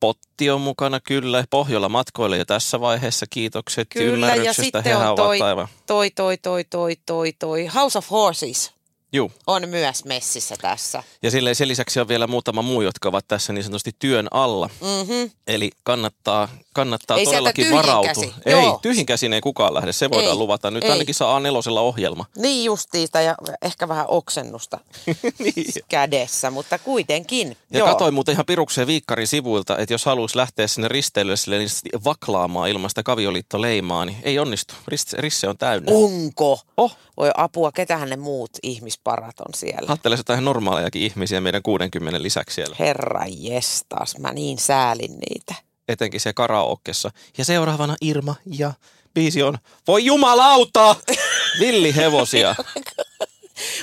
[0.00, 1.44] Potti on mukana kyllä.
[1.50, 4.78] Pohjola matkoille jo tässä vaiheessa kiitokset kyllä, ymmärryksestä.
[4.78, 5.68] Ja sitten on toi, aivan.
[5.86, 8.75] toi, toi, toi, toi, toi, toi, House of Horses.
[9.12, 9.32] Juu.
[9.46, 11.02] on myös messissä tässä.
[11.22, 14.70] Ja sille, sen lisäksi on vielä muutama muu, jotka ovat tässä niin sanotusti työn alla.
[14.80, 15.30] Mm-hmm.
[15.46, 18.24] Eli kannattaa, kannattaa ei todellakin varautua.
[18.46, 18.78] Ei, Joo.
[18.82, 20.38] tyhjin käsin ei kukaan lähde, se voidaan ei.
[20.38, 20.70] luvata.
[20.70, 20.90] Nyt ei.
[20.90, 22.24] ainakin saa A4 ohjelma.
[22.36, 24.78] Niin justiista ja ehkä vähän oksennusta
[25.38, 25.72] niin.
[25.88, 27.56] kädessä, mutta kuitenkin.
[27.70, 27.88] Ja Joo.
[27.88, 32.68] katsoin muuten ihan pirukseen viikkarin sivuilta, että jos haluaisi lähteä sinne risteilylle sille niin vaklaamaan
[32.68, 34.74] ilman sitä kavioliittoleimaa, niin ei onnistu.
[34.88, 35.92] Risse, risse on täynnä.
[35.94, 36.60] Onko?
[36.76, 36.96] Oh.
[37.16, 39.86] Voi apua, ketähän ne muut ihmisparat on siellä.
[39.88, 42.76] Ajattelee jotain normaalejakin ihmisiä meidän 60 lisäksi siellä.
[42.78, 45.65] Herra jestas, mä niin säälin niitä.
[45.88, 47.10] Etenkin se karaokessa.
[47.38, 48.72] Ja seuraavana Irma ja
[49.14, 50.96] biisi on Voi jumalauta!
[51.60, 52.54] Villihevosia.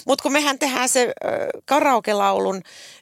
[0.06, 1.32] Mutta kun mehän tehdään se äh,
[1.66, 2.62] karaokelaulun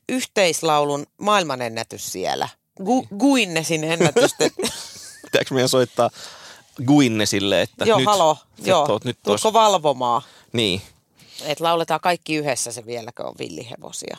[0.09, 2.49] yhteislaulun maailmanennätys siellä.
[2.81, 4.51] Gu- Guinnessin ennätysten.
[5.23, 6.09] Pitääkö meidän soittaa
[6.85, 8.85] Guinnesille, että joo, nyt, halo, joo.
[8.89, 10.21] Oot, nyt Tuutko valvomaan?
[10.53, 10.81] Niin.
[11.45, 14.17] Et lauletaan kaikki yhdessä se vieläkö on villihevosia.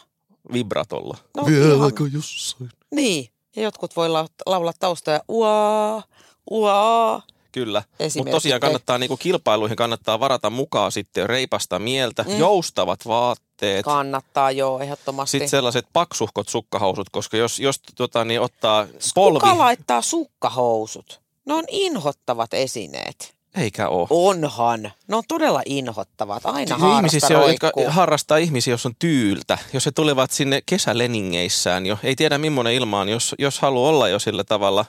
[0.53, 1.19] Vibratolla.
[1.37, 2.13] No, Vieläkö ihan...
[2.13, 2.71] jossain?
[2.91, 3.32] Niin.
[3.57, 4.09] Ja jotkut voi
[4.47, 6.03] laulaa taustaa uaa,
[6.51, 7.23] uaa.
[7.53, 7.83] Kyllä,
[8.17, 12.39] mutta tosiaan kannattaa niin kuin kilpailuihin kannattaa varata mukaan sitten reipasta mieltä, mm.
[12.39, 13.85] joustavat vaatteet.
[13.85, 15.31] Kannattaa, joo, ehdottomasti.
[15.31, 19.41] Sitten sellaiset paksuhkot sukkahousut, koska jos, jos tota, niin ottaa polvi...
[19.41, 21.21] Kuka laittaa sukkahousut?
[21.45, 23.35] Ne on inhottavat esineet.
[23.57, 24.07] Eikä ole.
[24.11, 24.83] Onhan.
[24.83, 26.47] Ne on todella inhottavat.
[26.47, 29.59] Aina siis ihmisissä, on, jotka harrastaa ihmisiä, jos on tyyltä.
[29.73, 31.99] Jos he tulevat sinne kesäleningeissään jo.
[32.03, 34.85] Ei tiedä millainen ilma on, jos, jos haluaa olla jo sillä tavalla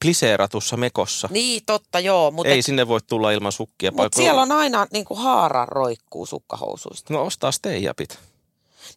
[0.00, 1.28] pliseeratussa mekossa.
[1.32, 2.30] Niin, totta, joo.
[2.30, 2.64] Mutta Ei et...
[2.64, 3.92] sinne voi tulla ilman sukkia.
[3.92, 7.14] Mutta siellä on aina niin kuin haara roikkuu sukkahousuista.
[7.14, 8.18] No ostaa steijapit.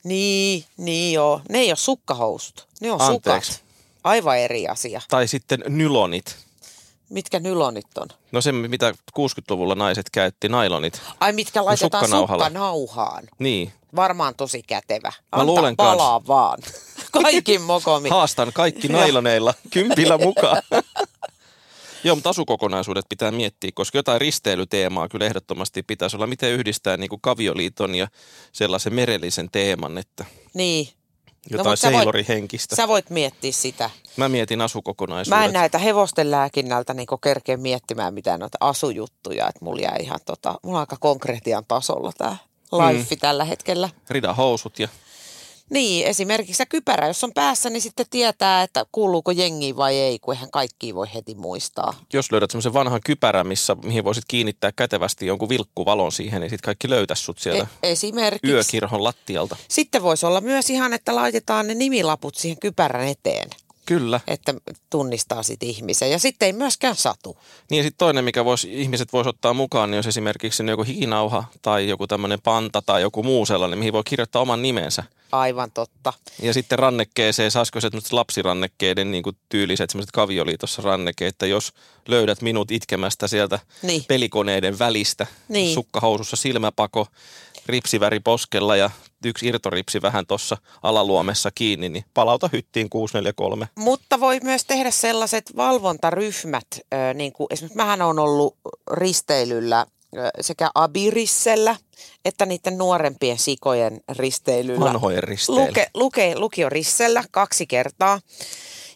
[0.03, 1.41] Niin, niin joo.
[1.49, 2.67] Ne ei ole sukkahousut.
[2.81, 3.51] Ne on Anteeksi.
[3.53, 3.69] sukat.
[4.03, 5.01] Aivan eri asia.
[5.09, 6.35] Tai sitten nylonit.
[7.09, 8.07] Mitkä nylonit on?
[8.31, 11.01] No se, mitä 60-luvulla naiset käytti, nailonit.
[11.19, 13.27] Ai mitkä laitetaan sukkanauhaan.
[13.39, 13.73] Niin.
[13.95, 15.07] Varmaan tosi kätevä.
[15.07, 16.27] Anta Mä luulen palaa kans.
[16.27, 16.59] vaan.
[17.23, 18.09] Kaikki mokomi.
[18.09, 20.61] Haastan kaikki nailoneilla kympillä mukaan.
[22.03, 26.27] Joo, mutta asukokonaisuudet pitää miettiä, koska jotain risteilyteemaa kyllä ehdottomasti pitäisi olla.
[26.27, 28.07] Miten yhdistää niin kuin kavioliiton ja
[28.51, 30.25] sellaisen merellisen teeman, että...
[30.53, 30.89] Niin,
[31.49, 32.75] jotain no, seilorihenkistä.
[32.75, 33.89] Sä voit miettiä sitä.
[34.17, 35.39] Mä mietin asukokonaisuudet.
[35.39, 39.47] Mä en näitä hevosten lääkinnältä niin kerkeä miettimään mitään noita asujuttuja.
[39.47, 42.35] Että mulla jää ihan tota, mulla on aika konkretian tasolla tämä
[42.71, 43.19] life mm.
[43.19, 43.89] tällä hetkellä.
[44.37, 44.87] housut ja
[45.69, 50.33] niin, esimerkiksi kypärä, jos on päässä, niin sitten tietää, että kuuluuko jengiin vai ei, kun
[50.33, 51.93] eihän kaikki voi heti muistaa.
[52.13, 56.65] Jos löydät semmoisen vanhan kypärän, missä, mihin voisit kiinnittää kätevästi jonkun vilkkuvalon siihen, niin sitten
[56.65, 58.51] kaikki löytäisi sut sieltä e- esimerkiksi.
[58.51, 59.55] yökirhon lattialta.
[59.67, 63.49] Sitten voisi olla myös ihan, että laitetaan ne nimilaput siihen kypärän eteen.
[63.89, 64.19] Kyllä.
[64.27, 64.53] Että
[64.89, 66.11] tunnistaa sitten ihmisen.
[66.11, 67.37] Ja sitten ei myöskään satu.
[67.71, 71.89] Niin sitten toinen, mikä vois, ihmiset voisi ottaa mukaan, niin jos esimerkiksi joku hikinauha tai
[71.89, 75.03] joku tämmöinen panta tai joku muu sellainen, mihin voi kirjoittaa oman nimensä.
[75.31, 76.13] Aivan totta.
[76.41, 81.73] Ja sitten rannekkeeseen, saisiko se lapsirannekkeiden niin kuin tyyliset semmoiset kavioliitossa rannekkeet, että jos
[82.07, 84.05] löydät minut itkemästä sieltä niin.
[84.07, 85.73] pelikoneiden välistä, niin.
[85.73, 87.07] sukkahousussa silmäpako,
[87.69, 88.89] ripsiväri poskella ja
[89.25, 93.69] yksi irtoripsi vähän tuossa alaluomessa kiinni, niin palauta hyttiin 643.
[93.75, 96.67] Mutta voi myös tehdä sellaiset valvontaryhmät,
[97.13, 98.57] niin kuin esimerkiksi mähän on ollut
[98.91, 99.85] risteilyllä
[100.41, 101.75] sekä Abirissellä
[102.25, 104.85] että niiden nuorempien sikojen risteilyllä.
[104.85, 105.67] Vanhojen risteilyllä.
[105.67, 108.21] Luke, luke, lukio Rissellä kaksi kertaa.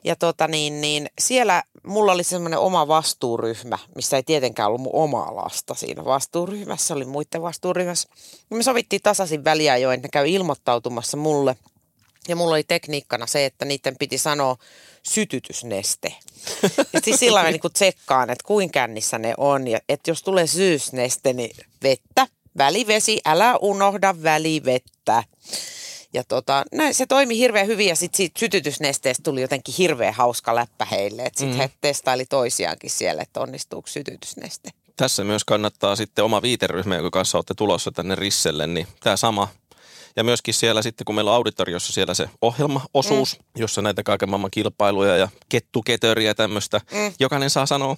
[0.03, 4.95] Ja tota niin, niin siellä mulla oli semmoinen oma vastuuryhmä, missä ei tietenkään ollut mun
[4.95, 8.09] omaa lasta siinä vastuuryhmässä, oli muiden vastuuryhmässä.
[8.49, 11.55] Ja me sovittiin tasaisin väliajoin, että ne käy ilmoittautumassa mulle.
[12.27, 14.57] Ja mulla oli tekniikkana se, että niiden piti sanoa
[15.03, 16.13] sytytysneste.
[16.93, 19.67] Ja siis sillä mä niin tsekkaan, että kuinka kännissä ne on.
[19.67, 25.23] Ja että jos tulee syysneste, niin vettä, välivesi, älä unohda välivettä.
[26.13, 30.55] Ja tota, näin, se toimi hirveän hyvin ja sitten siitä sytytysnesteestä tuli jotenkin hirveän hauska
[30.55, 31.23] läppä heille.
[31.23, 31.57] Sitten mm.
[31.57, 34.69] he testaili toisiaankin siellä, että onnistuuko sytytysneste.
[34.95, 39.47] Tässä myös kannattaa sitten oma viiteryhmä, jonka kanssa olette tulossa tänne Risselle, niin tämä sama
[40.15, 43.45] ja myöskin siellä sitten, kun meillä on auditoriossa siellä se ohjelmaosuus, mm.
[43.55, 46.81] jossa näitä kaiken maailman kilpailuja ja kettuketöriä ja tämmöistä.
[46.91, 47.13] Mm.
[47.19, 47.97] Jokainen saa sanoa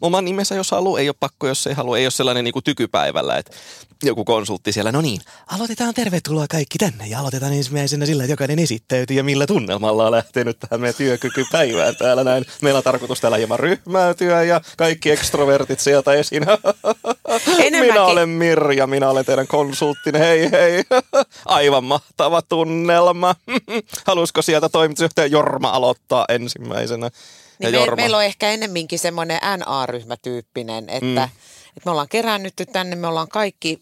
[0.00, 1.00] oman nimensä, jos haluaa.
[1.00, 1.98] Ei ole pakko, jos ei halua.
[1.98, 3.56] Ei ole sellainen niin kuin tykypäivällä, että
[4.02, 4.92] joku konsultti siellä.
[4.92, 9.46] No niin, aloitetaan tervetuloa kaikki tänne ja aloitetaan ensimmäisenä sillä, että jokainen esittäytyy ja millä
[9.46, 12.44] tunnelmalla on lähtenyt tähän meidän työkykypäivään täällä näin.
[12.62, 16.46] Meillä on tarkoitus täällä hieman ryhmäytyä ja kaikki ekstrovertit sieltä esiin.
[17.80, 20.18] Minä olen Mirja, minä olen teidän konsulttina.
[20.18, 20.82] Hei hei.
[21.54, 23.34] Aivan mahtava tunnelma.
[24.06, 27.10] Haluaisiko sieltä toimitusjohtaja Jorma aloittaa ensimmäisenä?
[27.58, 31.18] Niin me, meillä on ehkä ennemminkin semmoinen NA-ryhmätyyppinen, että, mm.
[31.18, 33.80] että me ollaan kerännytty tänne, me ollaan kaikki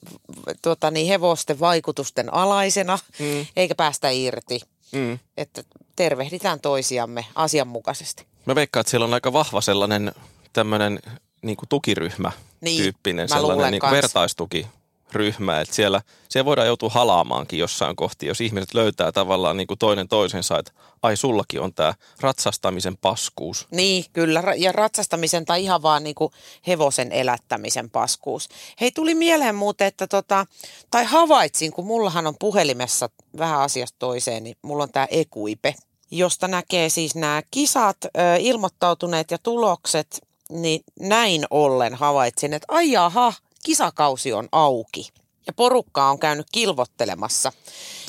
[0.62, 3.46] tuota, niin hevosten vaikutusten alaisena, mm.
[3.56, 4.60] eikä päästä irti.
[4.92, 5.18] Mm.
[5.36, 5.64] Että
[5.96, 8.26] tervehditään toisiamme asianmukaisesti.
[8.46, 10.12] Mä veikkaan, että siellä on aika vahva sellainen
[10.52, 11.00] tämmöinen
[11.42, 14.66] niin tukiryhmä niin, tyyppinen, sellainen niin vertaistuki
[15.12, 19.78] ryhmä, että siellä, siellä voidaan joutua halaamaankin jossain kohti, jos ihmiset löytää tavallaan niin kuin
[19.78, 23.66] toinen toisensa, että ai sullakin on tämä ratsastamisen paskuus.
[23.70, 26.32] Niin, kyllä, ja ratsastamisen tai ihan vaan niin kuin
[26.66, 28.48] hevosen elättämisen paskuus.
[28.80, 30.46] Hei, tuli mieleen muuten, että tota,
[30.90, 35.74] tai havaitsin, kun mullahan on puhelimessa vähän asiasta toiseen, niin mulla on tämä Ekuipe,
[36.10, 37.96] josta näkee siis nämä kisat,
[38.38, 40.20] ilmoittautuneet ja tulokset,
[40.50, 43.32] niin näin ollen havaitsin, että ai jaha,
[43.64, 45.08] kisakausi on auki.
[45.46, 47.52] Ja porukkaa on käynyt kilvottelemassa.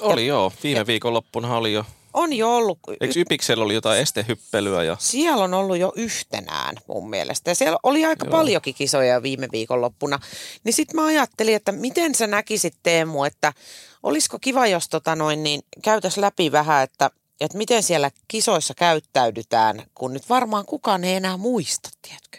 [0.02, 0.52] Oli ja, joo.
[0.64, 2.80] Viime viikonloppuna oli jo on jo ollut.
[3.02, 4.84] Eikö Ypiksellä oli jotain estehyppelyä?
[4.84, 4.98] Ja...
[5.00, 7.52] Siellä on ollut jo yhtenään mun mielestä.
[7.52, 8.32] Ja siellä oli aika Joo.
[8.32, 10.20] paljonkin kisoja viime viikonloppuna.
[10.64, 13.54] Niin sitten mä ajattelin, että miten sä näkisit Teemu, että
[14.04, 17.10] olisiko kiva, jos tota noin, niin käytäs läpi vähän, että
[17.42, 22.38] että miten siellä kisoissa käyttäydytään, kun nyt varmaan kukaan ei enää muista, tiedätkö?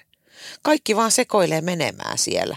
[0.63, 2.57] Kaikki vaan sekoilee menemään siellä.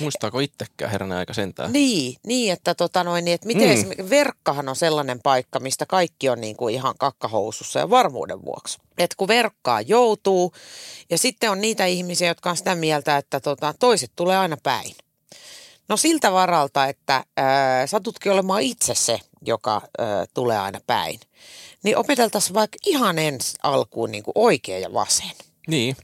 [0.00, 1.72] Muistaako itsekään heränä aika sentään?
[1.72, 4.10] Niin, niin että, tota noin, niin, että miten mm.
[4.10, 8.78] verkkahan on sellainen paikka, mistä kaikki on niin kuin ihan kakkahousussa ja varmuuden vuoksi.
[8.98, 10.52] Että kun verkkaa joutuu
[11.10, 14.94] ja sitten on niitä ihmisiä, jotka on sitä mieltä, että tota, toiset tulee aina päin.
[15.88, 21.20] No siltä varalta, että ää, satutkin olemaan itse se, joka ää, tulee aina päin,
[21.82, 25.32] niin opeteltaisiin vaikka ihan ensi alkuun niin kuin oikea ja vasen.
[25.66, 25.96] Niin.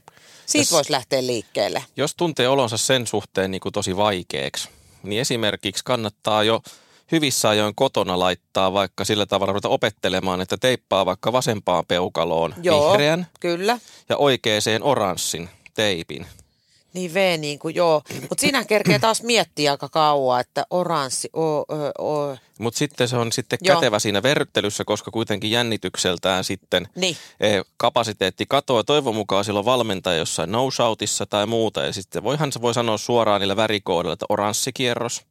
[0.51, 1.83] Siitä voisi lähteä liikkeelle.
[1.97, 4.69] Jos tuntee olonsa sen suhteen niin kuin tosi vaikeaksi,
[5.03, 6.61] niin esimerkiksi kannattaa jo
[7.11, 12.91] hyvissä ajoin kotona laittaa vaikka sillä tavalla ruveta opettelemaan, että teippaa vaikka vasempaan peukaloon Joo,
[12.91, 13.77] vihreän kyllä.
[14.09, 16.25] ja oikeeseen oranssin teipin.
[16.93, 21.57] Niin V niin kuin joo, mutta siinä kerkee taas miettiä aika kauan, että oranssi, o,
[21.59, 21.65] o,
[21.99, 22.37] o.
[22.59, 23.75] Mutta sitten se on sitten joo.
[23.75, 27.17] kätevä siinä verryttelyssä, koska kuitenkin jännitykseltään sitten niin.
[27.39, 28.83] E, kapasiteetti katoaa.
[28.83, 31.85] Toivon mukaan silloin valmentaja jossain noushoutissa tai muuta.
[31.85, 35.21] Ja sitten voihan se voi sanoa suoraan niillä värikoodilla, että oranssikierros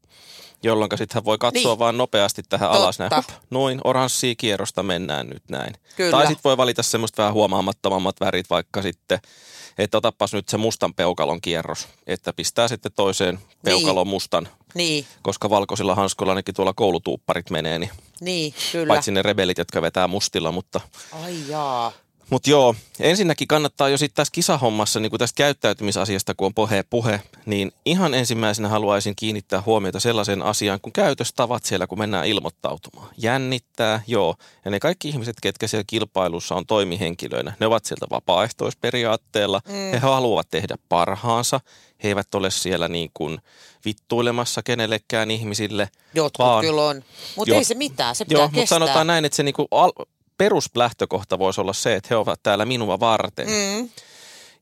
[0.63, 1.79] jolloin sitten hän voi katsoa niin.
[1.79, 2.83] vaan nopeasti tähän Totta.
[2.83, 5.75] alas näin, hup, noin, oranssia kierrosta mennään nyt näin.
[5.97, 6.11] Kyllä.
[6.11, 9.19] Tai sitten voi valita semmoista vähän huomaamattomammat värit, vaikka sitten
[9.79, 14.11] että otapas nyt se mustan peukalon kierros, että pistää sitten toiseen peukalon niin.
[14.11, 15.07] mustan, niin.
[15.23, 18.95] koska valkoisilla hanskoilla ainakin tuolla koulutuupparit menee, niin, niin kyllä.
[18.95, 20.81] paitsi ne rebelit, jotka vetää mustilla, mutta...
[21.23, 21.93] Ai jaa.
[22.31, 26.83] Mutta joo, ensinnäkin kannattaa jo sitten tässä kisahommassa, niin kuin tästä käyttäytymisasiasta, kun on puhe
[26.91, 33.09] puhe, niin ihan ensimmäisenä haluaisin kiinnittää huomiota sellaisen asiaan kuin käytöstavat siellä, kun mennään ilmoittautumaan.
[33.17, 34.35] Jännittää, joo.
[34.65, 39.61] Ja ne kaikki ihmiset, ketkä siellä kilpailussa on toimihenkilöinä, ne ovat sieltä vapaaehtoisperiaatteella.
[39.69, 39.75] Mm.
[39.75, 41.61] He haluavat tehdä parhaansa.
[42.03, 43.39] He eivät ole siellä niin kuin
[43.85, 45.89] vittuilemassa kenellekään ihmisille.
[46.15, 47.05] Jotkut vaan, kyllä on,
[47.37, 48.61] mutta ei se mitään, se pitää joo, kestää.
[48.61, 49.93] mutta sanotaan näin, että se niin kuin al-
[50.41, 53.47] peruslähtökohta voisi olla se, että he ovat täällä minua varten.
[53.47, 53.89] Mm.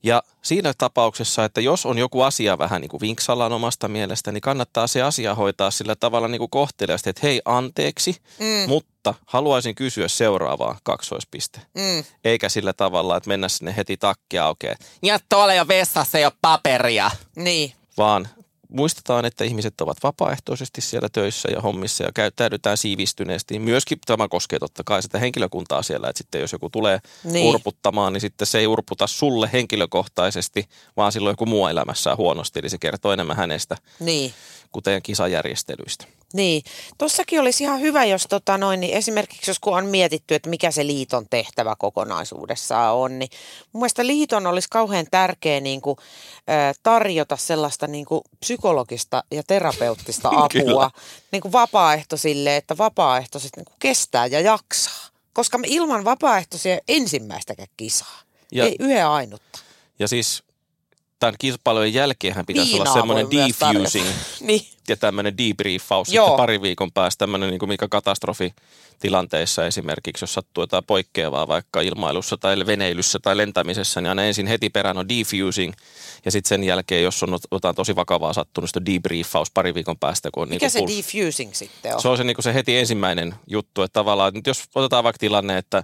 [0.03, 4.41] Ja siinä tapauksessa, että jos on joku asia vähän niin kuin vinksallaan omasta mielestä, niin
[4.41, 8.69] kannattaa se asia hoitaa sillä tavalla niin kuin kohteliaasti, että hei anteeksi, mm.
[8.69, 11.59] mutta haluaisin kysyä seuraavaa kaksoispiste.
[11.75, 12.03] Mm.
[12.23, 14.75] Eikä sillä tavalla, että mennä sinne heti takkia aukeaa.
[15.03, 17.11] Ja tuolla jo vessassa ei ole paperia.
[17.35, 17.73] Niin.
[17.97, 18.27] Vaan
[18.69, 23.59] muistetaan, että ihmiset ovat vapaaehtoisesti siellä töissä ja hommissa ja käyttäydytään siivistyneesti.
[23.59, 27.45] Myöskin tämä koskee totta kai sitä henkilökuntaa siellä, että sitten jos joku tulee niin.
[27.47, 30.65] urputtamaan, niin sitten se ei urputa sulle henkilökohtaisesti,
[30.97, 34.33] vaan silloin joku muu elämässään huonosti, eli se kertoo enemmän hänestä, niin.
[34.71, 36.18] kuten kisajärjestelyistä.
[36.33, 36.63] Niin,
[36.97, 40.71] tossakin olisi ihan hyvä, jos tota noin, niin esimerkiksi jos kun on mietitty, että mikä
[40.71, 43.29] se liiton tehtävä kokonaisuudessaan on, niin
[43.73, 45.97] mun mielestä liiton olisi kauhean tärkeä niin kuin,
[46.83, 50.91] tarjota sellaista niin kuin psykologista ja terapeuttista apua
[51.31, 55.09] niin kuin vapaaehtoisille, että vapaaehtoiset niin kuin kestää ja jaksaa.
[55.33, 58.19] Koska me ilman vapaaehtoisia ensimmäistäkään kisaa,
[58.51, 59.59] ja, ei yhden ainutta.
[59.99, 60.43] Ja siis
[61.19, 64.07] tämän kilpailujen jälkeen pitäisi Viinaa olla semmoinen defusing
[64.39, 64.61] niin.
[64.87, 68.53] ja tämmöinen debriefaus sitten pari viikon päästä, tämmöinen niin mikä katastrofi
[68.99, 74.47] tilanteessa esimerkiksi, jos sattuu jotain poikkeavaa vaikka ilmailussa tai veneilyssä tai lentämisessä, niin aina ensin
[74.47, 75.73] heti perään on defusing
[76.25, 80.29] ja sitten sen jälkeen, jos on jotain tosi vakavaa sattunut, sitten debriefaus pari viikon päästä.
[80.33, 80.91] Kun on Mikä niin se puls...
[80.91, 82.01] defusing sitten on?
[82.01, 85.57] Se on se, niin se heti ensimmäinen juttu, että tavallaan, että jos otetaan vaikka tilanne,
[85.57, 85.83] että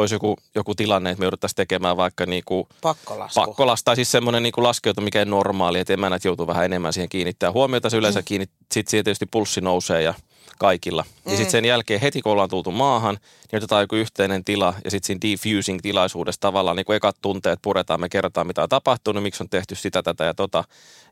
[0.00, 3.40] olisi joku, joku tilanne, että me jouduttaisiin tekemään vaikka niinku pakkolasku.
[3.40, 7.08] pakkolas, tai siis semmoinen niinku laskeutu, mikä ei normaali, että emännät joutuu vähän enemmän siihen
[7.08, 7.90] kiinnittää huomiota.
[7.90, 8.24] Se yleensä mm.
[8.26, 10.14] sitten siihen tietysti pulssi nousee ja
[10.58, 11.02] kaikilla.
[11.02, 11.30] Mm.
[11.30, 13.18] Ja sitten sen jälkeen heti kun ollaan tultu maahan,
[13.52, 18.00] niin otetaan joku yhteinen tila ja sitten siinä defusing-tilaisuudessa tavallaan niin kuin ekat tunteet puretaan,
[18.00, 20.64] me kerrotaan mitä on tapahtunut, miksi on tehty sitä, tätä ja tota.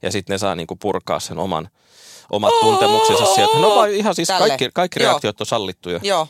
[0.03, 1.69] Ja sitten ne saa niin kuin purkaa sen oman,
[2.31, 3.59] omat tuntemuksensa sieltä.
[3.59, 6.01] No vaan ihan siis kaikki, kaikki reaktiot on sallittuja.
[6.03, 6.29] Joo.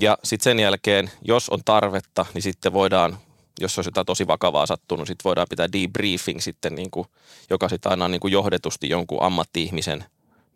[0.00, 3.18] Ja sitten sen jälkeen, jos on tarvetta, niin sitten voidaan,
[3.60, 7.06] jos olisi jotain tosi vakavaa sattunut, sitten voidaan pitää debriefing sitten, niin kuin,
[7.50, 10.04] joka sitten aina on niin kuin johdetusti jonkun ammatti-ihmisen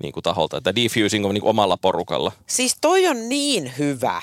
[0.02, 0.58] niin kuin taholta.
[0.58, 2.32] Että defusing on niin kuin omalla porukalla.
[2.46, 4.22] Siis toi on niin hyvä.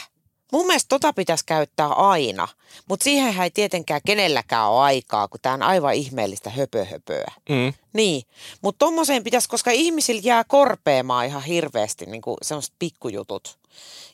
[0.51, 2.47] Mun mielestä tota pitäisi käyttää aina,
[2.89, 7.31] mutta siihen ei tietenkään kenelläkään ole aikaa, kun tämä on aivan ihmeellistä höpöhöpöä.
[7.49, 7.73] Mm.
[7.93, 8.23] Niin,
[8.61, 13.62] mutta tommoseen pitäisi, koska ihmisillä jää korpeamaan ihan hirveästi niin semmoiset pikkujutut.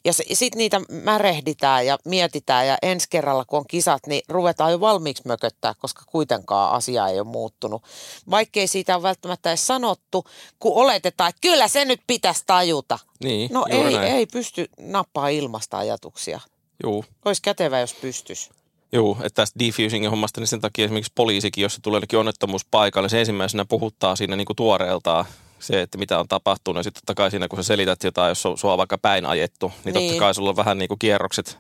[0.06, 4.80] Ja sitten niitä märehditään ja mietitään ja ensi kerralla kun on kisat, niin ruvetaan jo
[4.80, 7.84] valmiiksi mököttää, koska kuitenkaan asia ei ole muuttunut.
[8.30, 10.26] Vaikkei siitä ole välttämättä edes sanottu,
[10.60, 13.00] kun oletetaan, että kyllä se nyt pitäisi tajuta.
[13.24, 16.40] Niin, no ei, ei pysty nappaa ilmasta ajatuksia.
[16.84, 17.04] Joo.
[17.26, 18.50] Olisi kätevä, jos pystyisi.
[18.92, 23.20] Joo, että tästä defusingin hommasta, niin sen takia esimerkiksi poliisikin, jos se tulee onnettomuuspaikalle, se
[23.20, 25.26] ensimmäisenä puhuttaa siinä niin kuin tuoreeltaan
[25.60, 26.80] se, että mitä on tapahtunut.
[26.80, 29.72] Ja sitten totta kai siinä, kun sä selität jotain, jos on sua vaikka päin ajettu,
[29.86, 30.10] niin, niin.
[30.10, 31.58] totta kai sulla on vähän niin kuin kierrokset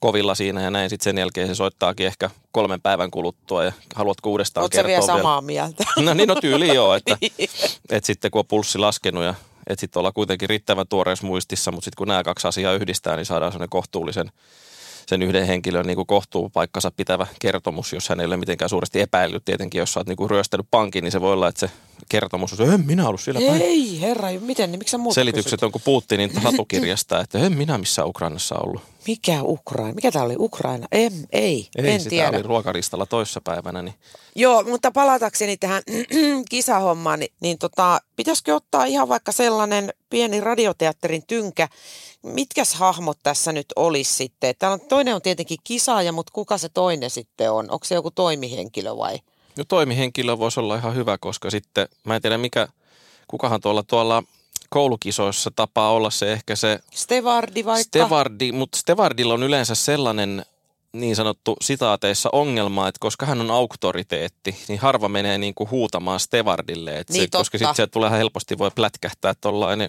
[0.00, 0.90] kovilla siinä ja näin.
[0.90, 5.06] Sitten sen jälkeen se soittaakin ehkä kolmen päivän kuluttua ja haluatko uudestaan Oot kertoa vielä
[5.06, 5.84] samaa mieltä?
[6.04, 7.16] No niin, no tyyli joo, että,
[7.90, 9.34] että sitten kun on pulssi laskenut ja
[9.66, 13.26] että sitten ollaan kuitenkin riittävän tuoreessa muistissa, mutta sitten kun nämä kaksi asiaa yhdistää, niin
[13.26, 14.30] saadaan sellainen kohtuullisen
[15.08, 19.00] sen yhden henkilön niin kuin kohtuu paikkansa pitävä kertomus, jos hän ei ole mitenkään suuresti
[19.00, 19.44] epäillyt.
[19.44, 21.70] Tietenkin, jos sä oot niin kuin ryöstänyt pankin, niin se voi olla, että se
[22.08, 23.62] kertomus on, en minä ollut siellä päin.
[23.62, 25.62] Ei, herra, miten, niin miksi sä muuta Selitykset kysyt?
[25.62, 28.82] on kuin Putinin satukirjasta, että en minä missään Ukrainassa ollut.
[29.06, 29.94] Mikä Ukraina?
[29.94, 30.34] Mikä tämä oli?
[30.38, 30.86] Ukraina?
[30.92, 32.28] En, ei, ei en sitä tiedä.
[32.28, 33.82] oli ruokaristalla toissapäivänä.
[33.82, 33.94] Niin...
[34.34, 35.82] Joo, mutta palatakseni tähän
[36.50, 41.68] kisahommaan, niin, niin tota, pitäisikö ottaa ihan vaikka sellainen pieni radioteatterin tynkä,
[42.22, 44.54] mitkäs hahmot tässä nyt olisi sitten?
[44.58, 47.70] Täällä on, toinen on tietenkin kisaaja, mutta kuka se toinen sitten on?
[47.70, 49.18] Onko se joku toimihenkilö vai?
[49.58, 52.68] No toimihenkilö voisi olla ihan hyvä, koska sitten, mä en tiedä mikä,
[53.28, 54.22] kukahan tuolla tuolla
[54.68, 56.80] koulukisoissa tapaa olla se ehkä se...
[56.90, 57.82] Stevardi vaikka?
[57.82, 60.44] Stevardi, mutta Stevardilla on yleensä sellainen
[60.92, 66.20] niin sanottu sitaateissa ongelma, että koska hän on auktoriteetti, niin harva menee niin kuin huutamaan
[66.20, 66.98] Stevardille.
[66.98, 69.88] Että niin, se, koska sitten sieltä tulee helposti voi plätkähtää tuollainen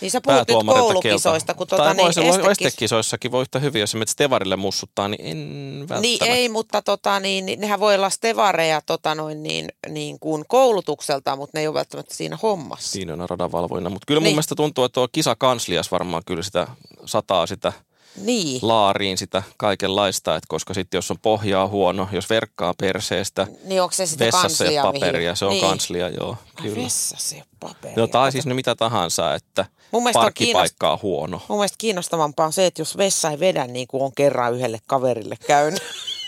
[0.00, 2.66] niin sä puhut nyt koulukisoista, kun tuota, tai niin voisi, estekis...
[2.66, 6.24] estekisoissakin voi yhtä hyvin, jos se Stevarille mussuttaa, niin en välttämättä.
[6.24, 11.36] Niin ei, mutta tota, niin, nehän voi olla Stevareja tota, noin, niin, niin kuin koulutukselta,
[11.36, 12.90] mutta ne ei ole välttämättä siinä hommassa.
[12.90, 14.28] Siinä on radanvalvoina, mutta kyllä niin.
[14.28, 16.66] mun mielestä tuntuu, että tuo kisakanslias varmaan kyllä sitä
[17.04, 17.72] sataa sitä
[18.16, 18.58] niin.
[18.62, 23.92] laariin sitä kaikenlaista, että koska sitten jos on pohjaa huono, jos verkkaa perseestä, niin onko
[23.92, 25.36] se sitten vessassa kanslia, paperia, mihin?
[25.36, 25.64] se on niin.
[25.64, 26.36] kanslia, joo.
[26.62, 26.84] Kyllä.
[26.84, 27.96] Vessassa paperia.
[27.96, 29.64] No tai siis no mitä tahansa, että
[30.12, 31.42] parkkipaikka on huono.
[31.48, 34.78] Mun mielestä kiinnostavampaa on se, että jos vessa ei vedä niin kuin on kerran yhdelle
[34.86, 35.82] kaverille käynyt.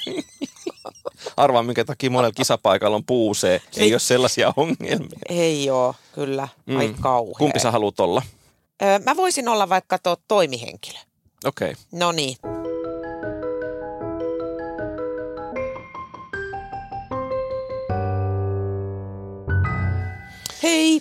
[1.36, 3.60] Arvaa, minkä takia monella kisapaikalla on puusee.
[3.76, 5.18] Ei ole sellaisia ongelmia.
[5.28, 6.48] Ei ole, kyllä.
[6.78, 6.94] Ai mm.
[7.00, 7.38] kauhean.
[7.38, 8.22] Kumpi sä haluat olla?
[8.82, 10.98] Öö, mä voisin olla vaikka tuo toimihenkilö.
[11.44, 11.70] Okei.
[11.70, 11.82] Okay.
[11.92, 12.36] No niin.
[20.62, 21.00] Hei.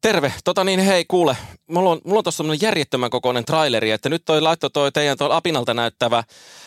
[0.00, 0.32] Terve.
[0.44, 1.36] Tota niin, hei kuule,
[1.72, 5.28] mulla on, mulla on tuossa järjettömän kokoinen traileri, että nyt toi laittoi toi teidän toi
[5.32, 6.24] apinalta näyttävä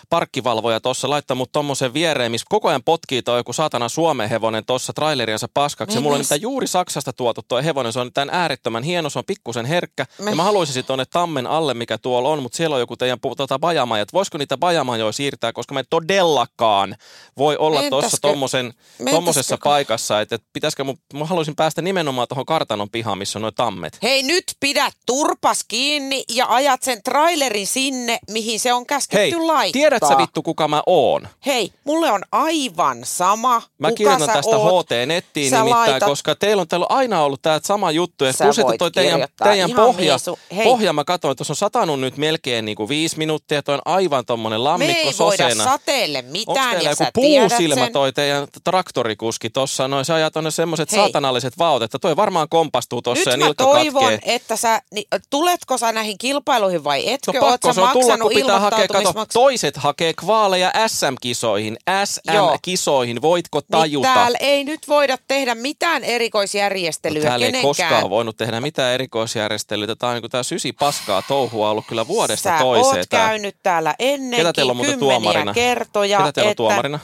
[0.09, 4.65] parkkivalvoja tuossa laittaa mut tommosen viereen, missä koko ajan potkii toi joku saatana Suomen hevonen
[4.65, 5.97] tuossa traileriansa paskaksi.
[5.97, 9.25] Ja mulla on juuri Saksasta tuotu toi hevonen, se on tämän äärettömän hieno, se on
[9.25, 10.05] pikkusen herkkä.
[10.19, 10.29] Me...
[10.29, 13.19] Ja mä haluaisin sitten tuonne tammen alle, mikä tuolla on, mutta siellä on joku teidän
[13.37, 14.05] tota, bajamaja.
[14.13, 16.95] Voisiko niitä bajamajoja siirtää, koska me todellakaan
[17.37, 18.73] voi olla tuossa tommosen,
[19.11, 23.41] tommosessa paikassa, että, että pitäisikö mun, mä haluaisin päästä nimenomaan tuohon kartanon pihaan, missä on
[23.41, 23.99] noin tammet.
[24.03, 29.45] Hei nyt pidä turpas kiinni ja ajat sen trailerin sinne, mihin se on käsketty Hei,
[29.45, 29.79] laittaa.
[29.79, 31.27] tiedät sä vittu kuka mä oon?
[31.45, 34.85] Hei, mulle on aivan sama, Mä kuka kirjoitan sä tästä oot.
[34.85, 38.25] HT-nettiin Sä nimittäin, laitat- koska teillä on täällä aina ollut tää sama juttu.
[38.25, 40.63] Ja Sä plus, voit toi teidän, teidän pohja, mihin su- Hei.
[40.65, 43.63] pohja, mä katsoin, että tuossa on satanut nyt melkein niin kuin viisi minuuttia.
[43.63, 45.63] Toi on aivan tommonen Me lammikko ei voida soseena.
[45.63, 47.93] sateelle mitään teillä ja joku sä puusilmä sen.
[47.93, 49.87] toi teidän traktorikuski tossa?
[49.87, 50.99] Noin se ajaa tonne semmoset Hei.
[50.99, 54.35] saatanalliset vaot, että toi varmaan kompastuu tossa ja Nyt mä nilkka toivon, katkee.
[54.35, 57.31] että sä, niin, tuletko sä näihin kilpailuihin vai etkö?
[57.33, 63.21] No pakko sä se on tulla, kun pitää hakea, kato, toiset hakee kvaaleja SM-kisoihin, SM-kisoihin,
[63.21, 64.13] voitko Niin tajuta?
[64.13, 67.69] täällä ei nyt voida tehdä mitään erikoisjärjestelyä No, täällä ei kenenkään.
[67.89, 69.95] koskaan voinut tehdä mitään erikoisjärjestelyitä.
[69.95, 73.05] Tämä on niin tämä sysi paskaa touhua ollut kyllä vuodesta Sä toiseen.
[73.09, 73.27] tää.
[73.27, 75.53] käynyt täällä ennenkin Ketä teillä on kymmeniä tuomarina?
[75.53, 76.17] kertoja.
[76.17, 76.99] Ketä teillä on että tuomarina?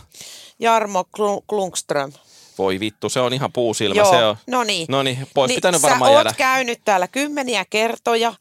[0.59, 2.11] Jarmo Klu- Klungström.
[2.57, 4.01] Voi vittu, se on ihan puusilmä.
[4.01, 4.35] Joo, se on.
[4.47, 4.85] no niin.
[4.89, 6.33] No niin, pois niin pitänyt sä varmaan oot jäädä.
[6.37, 8.33] käynyt täällä kymmeniä kertoja,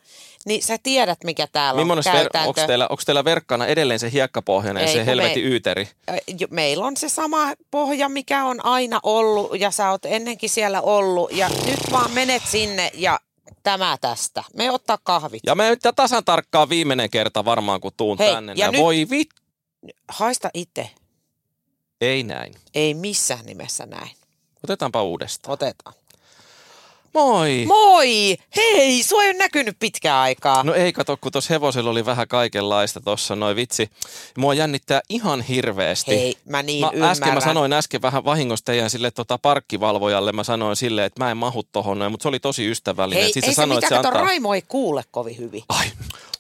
[0.47, 2.49] niin sä tiedät mikä täällä Millainen on ver- käytäntö.
[2.49, 5.89] onko, teillä, onko teillä verkkana edelleen se hiekkapohjainen ja Ei, se helvetin me- yyteri?
[6.51, 11.33] Meillä on se sama pohja, mikä on aina ollut ja sä oot ennenkin siellä ollut
[11.33, 13.21] ja nyt vaan menet sinne ja
[13.63, 14.45] tämä tästä.
[14.57, 15.41] Me ottaa kahvit.
[15.47, 18.53] Ja me nyt tasan tarkkaan viimeinen kerta varmaan, kun tuun Hei, tänne.
[18.57, 19.41] ja nyt- Voi vittu,
[20.09, 20.91] Haista itse.
[22.01, 22.55] Ei näin.
[22.75, 24.11] Ei missään nimessä näin.
[24.65, 25.53] Otetaanpa uudestaan.
[25.53, 26.00] Otetaan.
[27.15, 27.65] Moi!
[27.67, 28.37] Moi!
[28.57, 30.63] Hei, sua ei ole näkynyt pitkään aikaa.
[30.63, 33.91] No ei kato, kun tuossa hevosella oli vähän kaikenlaista tuossa, noin vitsi.
[34.39, 36.11] Mua jännittää ihan hirveästi.
[36.11, 37.11] Hei, mä niin mä, ymmärrän.
[37.11, 41.31] äsken mä sanoin äsken vähän vahingosta teidän sille tota, parkkivalvojalle, mä sanoin silleen, että mä
[41.31, 43.25] en mahu tohon noin, mutta se oli tosi ystävällinen.
[43.25, 44.23] Hei, ei se sanoi, mitään, kato, antaa...
[44.23, 45.63] Raimo ei kuule kovin hyvin.
[45.69, 45.87] Ai,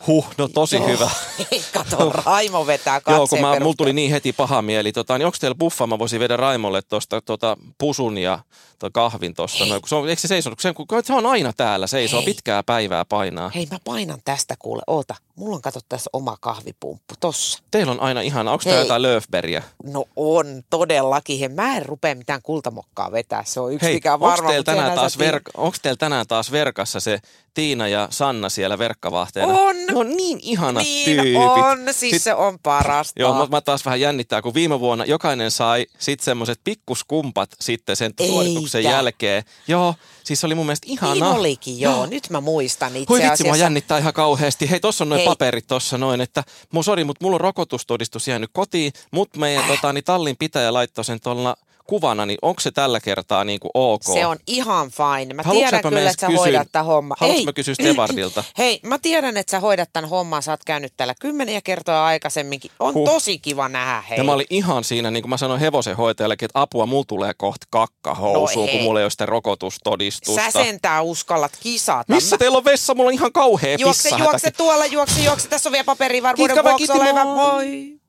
[0.06, 0.86] huh, no tosi Joo.
[0.86, 1.10] hyvä.
[1.52, 4.92] Ei, kato, Raimo vetää katseen Joo, kun mä, mulla tuli niin heti paha mieli.
[4.92, 8.38] Tota, niin onko teillä buffa, mä voisin viedä Raimolle tuosta tota, pusun ja
[8.78, 9.66] toi kahvin tuosta.
[9.66, 10.59] No, se on, eikö se seisonut?
[10.60, 12.24] Se, kun se on aina täällä, seisoo Hei.
[12.24, 13.50] pitkää päivää painaa.
[13.54, 14.82] Hei, mä painan tästä kuule.
[14.86, 17.58] Oota, mulla on kato tässä oma kahvipumppu tossa.
[17.70, 18.52] Teillä on aina ihana.
[18.52, 19.62] Onko tää jotain Löfbergia?
[19.84, 21.38] No on, todellakin.
[21.38, 23.44] Hei, mä en rupea mitään kultamokkaa vetää.
[23.46, 24.48] Se on yksi, Hei, mikä on onko varma.
[24.48, 27.18] teillä, tänään taas verk- teillä tänään taas verkassa se
[27.54, 29.52] Tiina ja Sanna siellä verkkavahteena.
[29.52, 29.76] On.
[29.86, 31.36] Ne on niin ihanat niin tyypit.
[31.36, 33.22] on, siis Sit, se on parasta.
[33.22, 37.96] Joo, mä, mä taas vähän jännittää, kun viime vuonna jokainen sai sitten semmoiset pikkuskumpat sitten
[37.96, 39.42] sen suorituksen jälkeen.
[39.68, 39.94] Joo,
[40.24, 41.14] siis oli mun mielestä ihanaa.
[41.14, 41.94] Niin olikin, joo.
[41.94, 42.06] joo.
[42.06, 43.46] Nyt mä muistan itse Hoi vitsi, asiassa.
[43.46, 44.70] mua jännittää ihan kauheasti.
[44.70, 48.50] Hei, tossa on noin paperit tossa noin, että mun sori, mutta mulla on rokotustodistus jäänyt
[48.52, 49.68] kotiin, mutta meidän äh.
[49.68, 51.56] tota, niin tallin pitäjä laittoi sen tuolla
[51.90, 54.02] kuvana, niin onko se tällä kertaa niin kuin ok?
[54.02, 55.34] Se on ihan fine.
[55.34, 57.16] Mä Haluatko tiedän kyllä, että sä kysyn, hoidat tämän homman.
[57.20, 58.44] Haluatko mä kysyä Stevardilta?
[58.58, 60.42] Hei, mä tiedän, että sä hoidat tämän homman.
[60.42, 62.70] Sä oot käynyt täällä kymmeniä kertoja aikaisemminkin.
[62.80, 63.08] On huh.
[63.08, 64.18] tosi kiva nähdä, hei.
[64.18, 67.32] Ja mä olin ihan siinä, niin kuin mä sanoin hevosen hoitajallekin, että apua, mulla tulee
[67.36, 70.50] kohta kakka housuun, no kun mulla ei ole sitä rokotustodistusta.
[70.50, 72.14] Sä sentään uskallat kisata.
[72.14, 72.38] Missä mä...
[72.38, 72.94] teillä on vessa?
[72.94, 74.24] Mulla on ihan kauhea juokse, pissa.
[74.24, 75.48] Juokse tuolla, juokse, juokse.
[75.48, 77.24] Tässä on vielä paperi varmuuden vuoksi oleva.
[77.24, 78.00] Moi.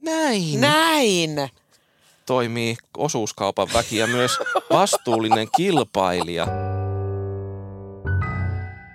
[0.00, 0.60] Näin.
[0.60, 1.50] Näin
[2.32, 4.38] toimii osuuskaupan väki ja myös
[4.70, 6.71] vastuullinen kilpailija.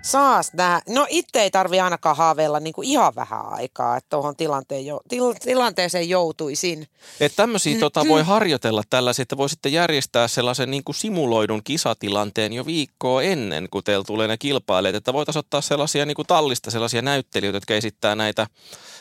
[0.02, 0.80] Saas nää.
[0.88, 5.00] No itse ei tarvi ainakaan haaveilla niin kuin ihan vähän aikaa, että tuohon tilanteen jo,
[5.08, 6.86] til, tilanteeseen joutuisin.
[7.20, 11.64] Että tämmöisiä mm, tota, voi harjoitella tällaisia, että voi sitten järjestää sellaisen niin kuin simuloidun
[11.64, 14.96] kisatilanteen jo viikkoa ennen, kun teillä tulee ne kilpailijat.
[14.96, 18.46] Että voitaisiin ottaa sellaisia niin kuin tallista, sellaisia näyttelijöitä, jotka esittää näitä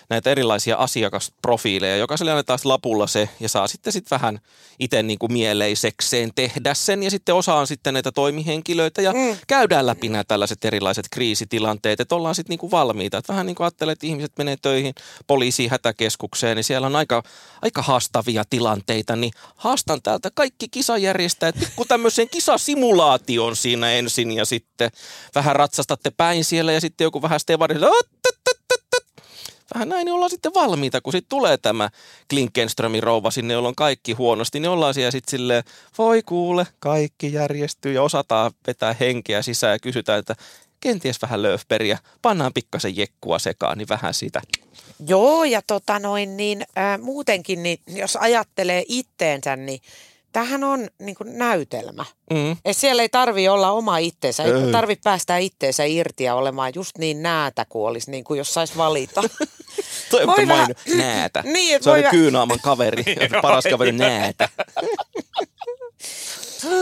[0.10, 1.98] näitä erilaisia asiakasprofiileja.
[1.98, 4.40] Jokaiselle annetaan lapulla se ja saa sitten sit vähän
[4.80, 7.04] itse niin kuin mieleisekseen tehdä sen.
[7.04, 9.38] Ja sitten osaan sitten näitä toimihenkilöitä ja mm.
[9.48, 13.18] käydään läpi nämä tällaiset erilaiset kriisitilanteet, että ollaan sitten niin kuin valmiita.
[13.18, 14.94] Että vähän niin kuin ajattelee, että ihmiset menee töihin
[15.28, 17.24] poliisiin, hätäkeskukseen, niin siellä on aika,
[17.62, 19.16] aika haastavia tilanteita.
[19.16, 24.92] Niin haastan täältä kaikki kisajärjestäjät pikku tämmöiseen kisasimulaation siinä ensin ja sitten
[25.36, 27.76] vähän ratsastatte päin siellä ja sitten joku vähän stevari,
[29.74, 31.90] vähän näin, niin ollaan sitten valmiita, kun sitten tulee tämä
[32.30, 35.64] Klinkenströmin rouva sinne, jolla on kaikki huonosti, niin ollaan siellä sitten silleen,
[35.98, 40.36] voi kuule, kaikki järjestyy ja osataan vetää henkeä sisään ja kysytään, että
[40.80, 44.42] kenties vähän lööfperiä, pannaan pikkasen jekkua sekaan, niin vähän sitä.
[45.08, 49.80] Joo, ja tota noin, niin äh, muutenkin, niin jos ajattelee itteensä, niin
[50.32, 52.06] tämähän on niin kuin näytelmä.
[52.34, 52.58] Mm.
[52.66, 56.72] Et siellä ei tarvi olla oma itteensä, ei, ei tarvi päästä itteensä irti ja olemaan
[56.76, 59.24] just niin näätä kuin olisi, niin kuin jos saisi valita.
[60.12, 60.68] Toi on vähän...
[60.98, 61.44] näätä.
[61.54, 62.12] Niin, Se on vähän...
[62.12, 63.04] kyynaaman kaveri,
[63.42, 64.50] paras kaveri näätä.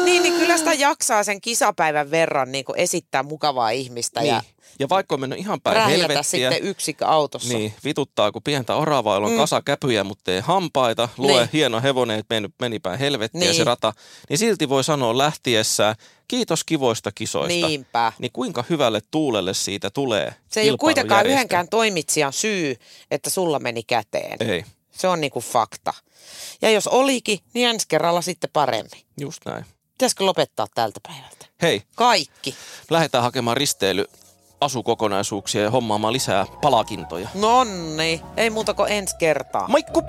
[0.05, 4.30] Niin, niin kyllä sitä jaksaa sen kisapäivän verran niin kuin esittää mukavaa ihmistä niin.
[4.30, 4.41] ja
[4.80, 6.24] ja vaikka on mennyt ihan päin helvettiä.
[6.24, 7.57] sitten yksikö autossa.
[7.57, 9.38] Niin, vituttaa kun pientä oravaa, on mm.
[9.38, 11.09] kasa käpyjä, mutta ei hampaita.
[11.18, 11.49] Lue niin.
[11.53, 13.55] hieno hevonen, että meni, meni päin helvettiä niin.
[13.55, 13.93] se rata.
[14.30, 15.95] Niin silti voi sanoa lähtiessään,
[16.28, 17.68] kiitos kivoista kisoista.
[17.68, 18.13] Niinpä.
[18.20, 22.76] Niin kuinka hyvälle tuulelle siitä tulee Se ei ole kuitenkaan yhdenkään toimitsijan syy,
[23.11, 24.49] että sulla meni käteen.
[24.49, 24.66] Ei.
[24.98, 25.93] Se on niinku fakta.
[26.62, 29.02] Ja jos olikin, niin ensi kerralla sitten paremmin.
[29.20, 29.66] Just näin.
[29.91, 31.46] Pitäisikö lopettaa tältä päivältä?
[31.62, 31.82] Hei.
[31.96, 32.56] Kaikki.
[32.89, 34.06] Lähdetään hakemaan risteily
[34.62, 37.30] asukokonaisuuksia ja hommaamaan lisää palakintoja.
[37.34, 39.68] Nonni, ei muuta kuin ensi kertaa.
[39.68, 40.02] Moikku!